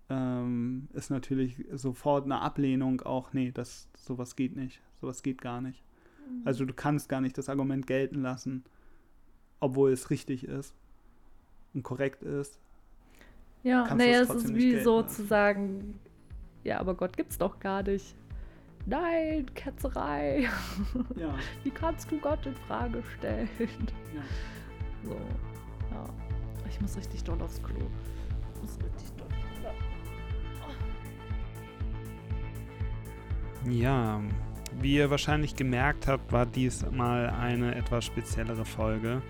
[0.08, 5.60] ähm, ist natürlich sofort eine Ablehnung auch, nee, das, sowas geht nicht, sowas geht gar
[5.60, 5.82] nicht.
[6.44, 8.64] Also du kannst gar nicht das Argument gelten lassen,
[9.58, 10.74] obwohl es richtig ist
[11.74, 12.58] und korrekt ist.
[13.62, 15.14] Ja, naja, es ist wie gelten so lassen.
[15.14, 16.00] zu sagen,
[16.64, 18.14] ja, aber Gott gibt's doch gar nicht.
[18.86, 20.48] Nein, Ketzerei.
[21.16, 23.48] Ja, Wie kannst du Gott in Frage stellen?
[24.14, 24.22] ja.
[25.04, 25.14] So,
[25.90, 26.04] ja.
[26.68, 27.80] Ich muss richtig doll aufs Klo.
[28.54, 29.26] Ich muss richtig doll.
[33.68, 34.22] Ja,
[34.80, 39.20] wie ihr wahrscheinlich gemerkt habt, war dies mal eine etwas speziellere Folge.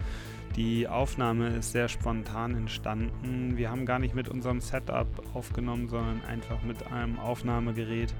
[0.57, 3.57] Die Aufnahme ist sehr spontan entstanden.
[3.57, 8.15] Wir haben gar nicht mit unserem Setup aufgenommen, sondern einfach mit einem Aufnahmegerät,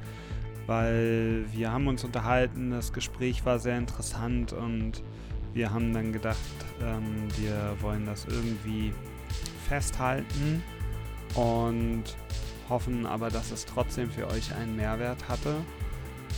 [0.71, 5.03] weil wir haben uns unterhalten, das Gespräch war sehr interessant und
[5.53, 6.39] wir haben dann gedacht,
[6.81, 8.93] ähm, wir wollen das irgendwie
[9.67, 10.63] festhalten
[11.35, 12.05] und
[12.69, 15.57] hoffen aber, dass es trotzdem für euch einen Mehrwert hatte.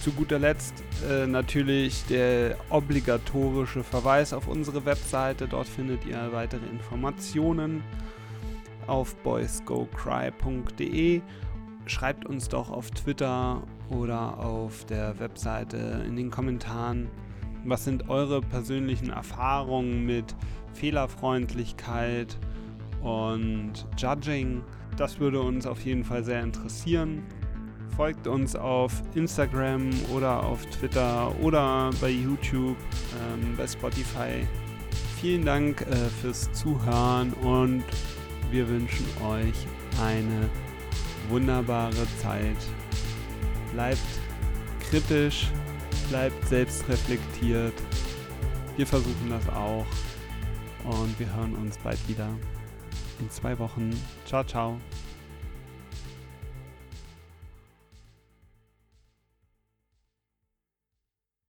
[0.02, 5.46] Zu guter Letzt äh, natürlich der obligatorische Verweis auf unsere Webseite.
[5.46, 7.84] Dort findet ihr weitere Informationen
[8.86, 11.20] auf boysgocry.de.
[11.84, 13.62] Schreibt uns doch auf Twitter
[13.92, 17.08] oder auf der Webseite in den Kommentaren,
[17.64, 20.34] Was sind eure persönlichen Erfahrungen mit
[20.74, 22.36] Fehlerfreundlichkeit
[23.00, 24.64] und Judging?
[24.96, 27.22] Das würde uns auf jeden Fall sehr interessieren.
[27.96, 34.46] Folgt uns auf Instagram oder auf Twitter oder bei YouTube, ähm, bei Spotify.
[35.20, 37.84] Vielen Dank äh, fürs Zuhören und
[38.50, 39.66] wir wünschen euch
[40.02, 40.50] eine
[41.28, 42.56] wunderbare Zeit.
[43.72, 43.98] Bleibt
[44.90, 45.48] kritisch,
[46.08, 47.74] bleibt selbstreflektiert.
[48.76, 49.86] Wir versuchen das auch
[50.84, 52.28] und wir hören uns bald wieder
[53.20, 53.90] in zwei Wochen.
[54.26, 54.78] Ciao, ciao.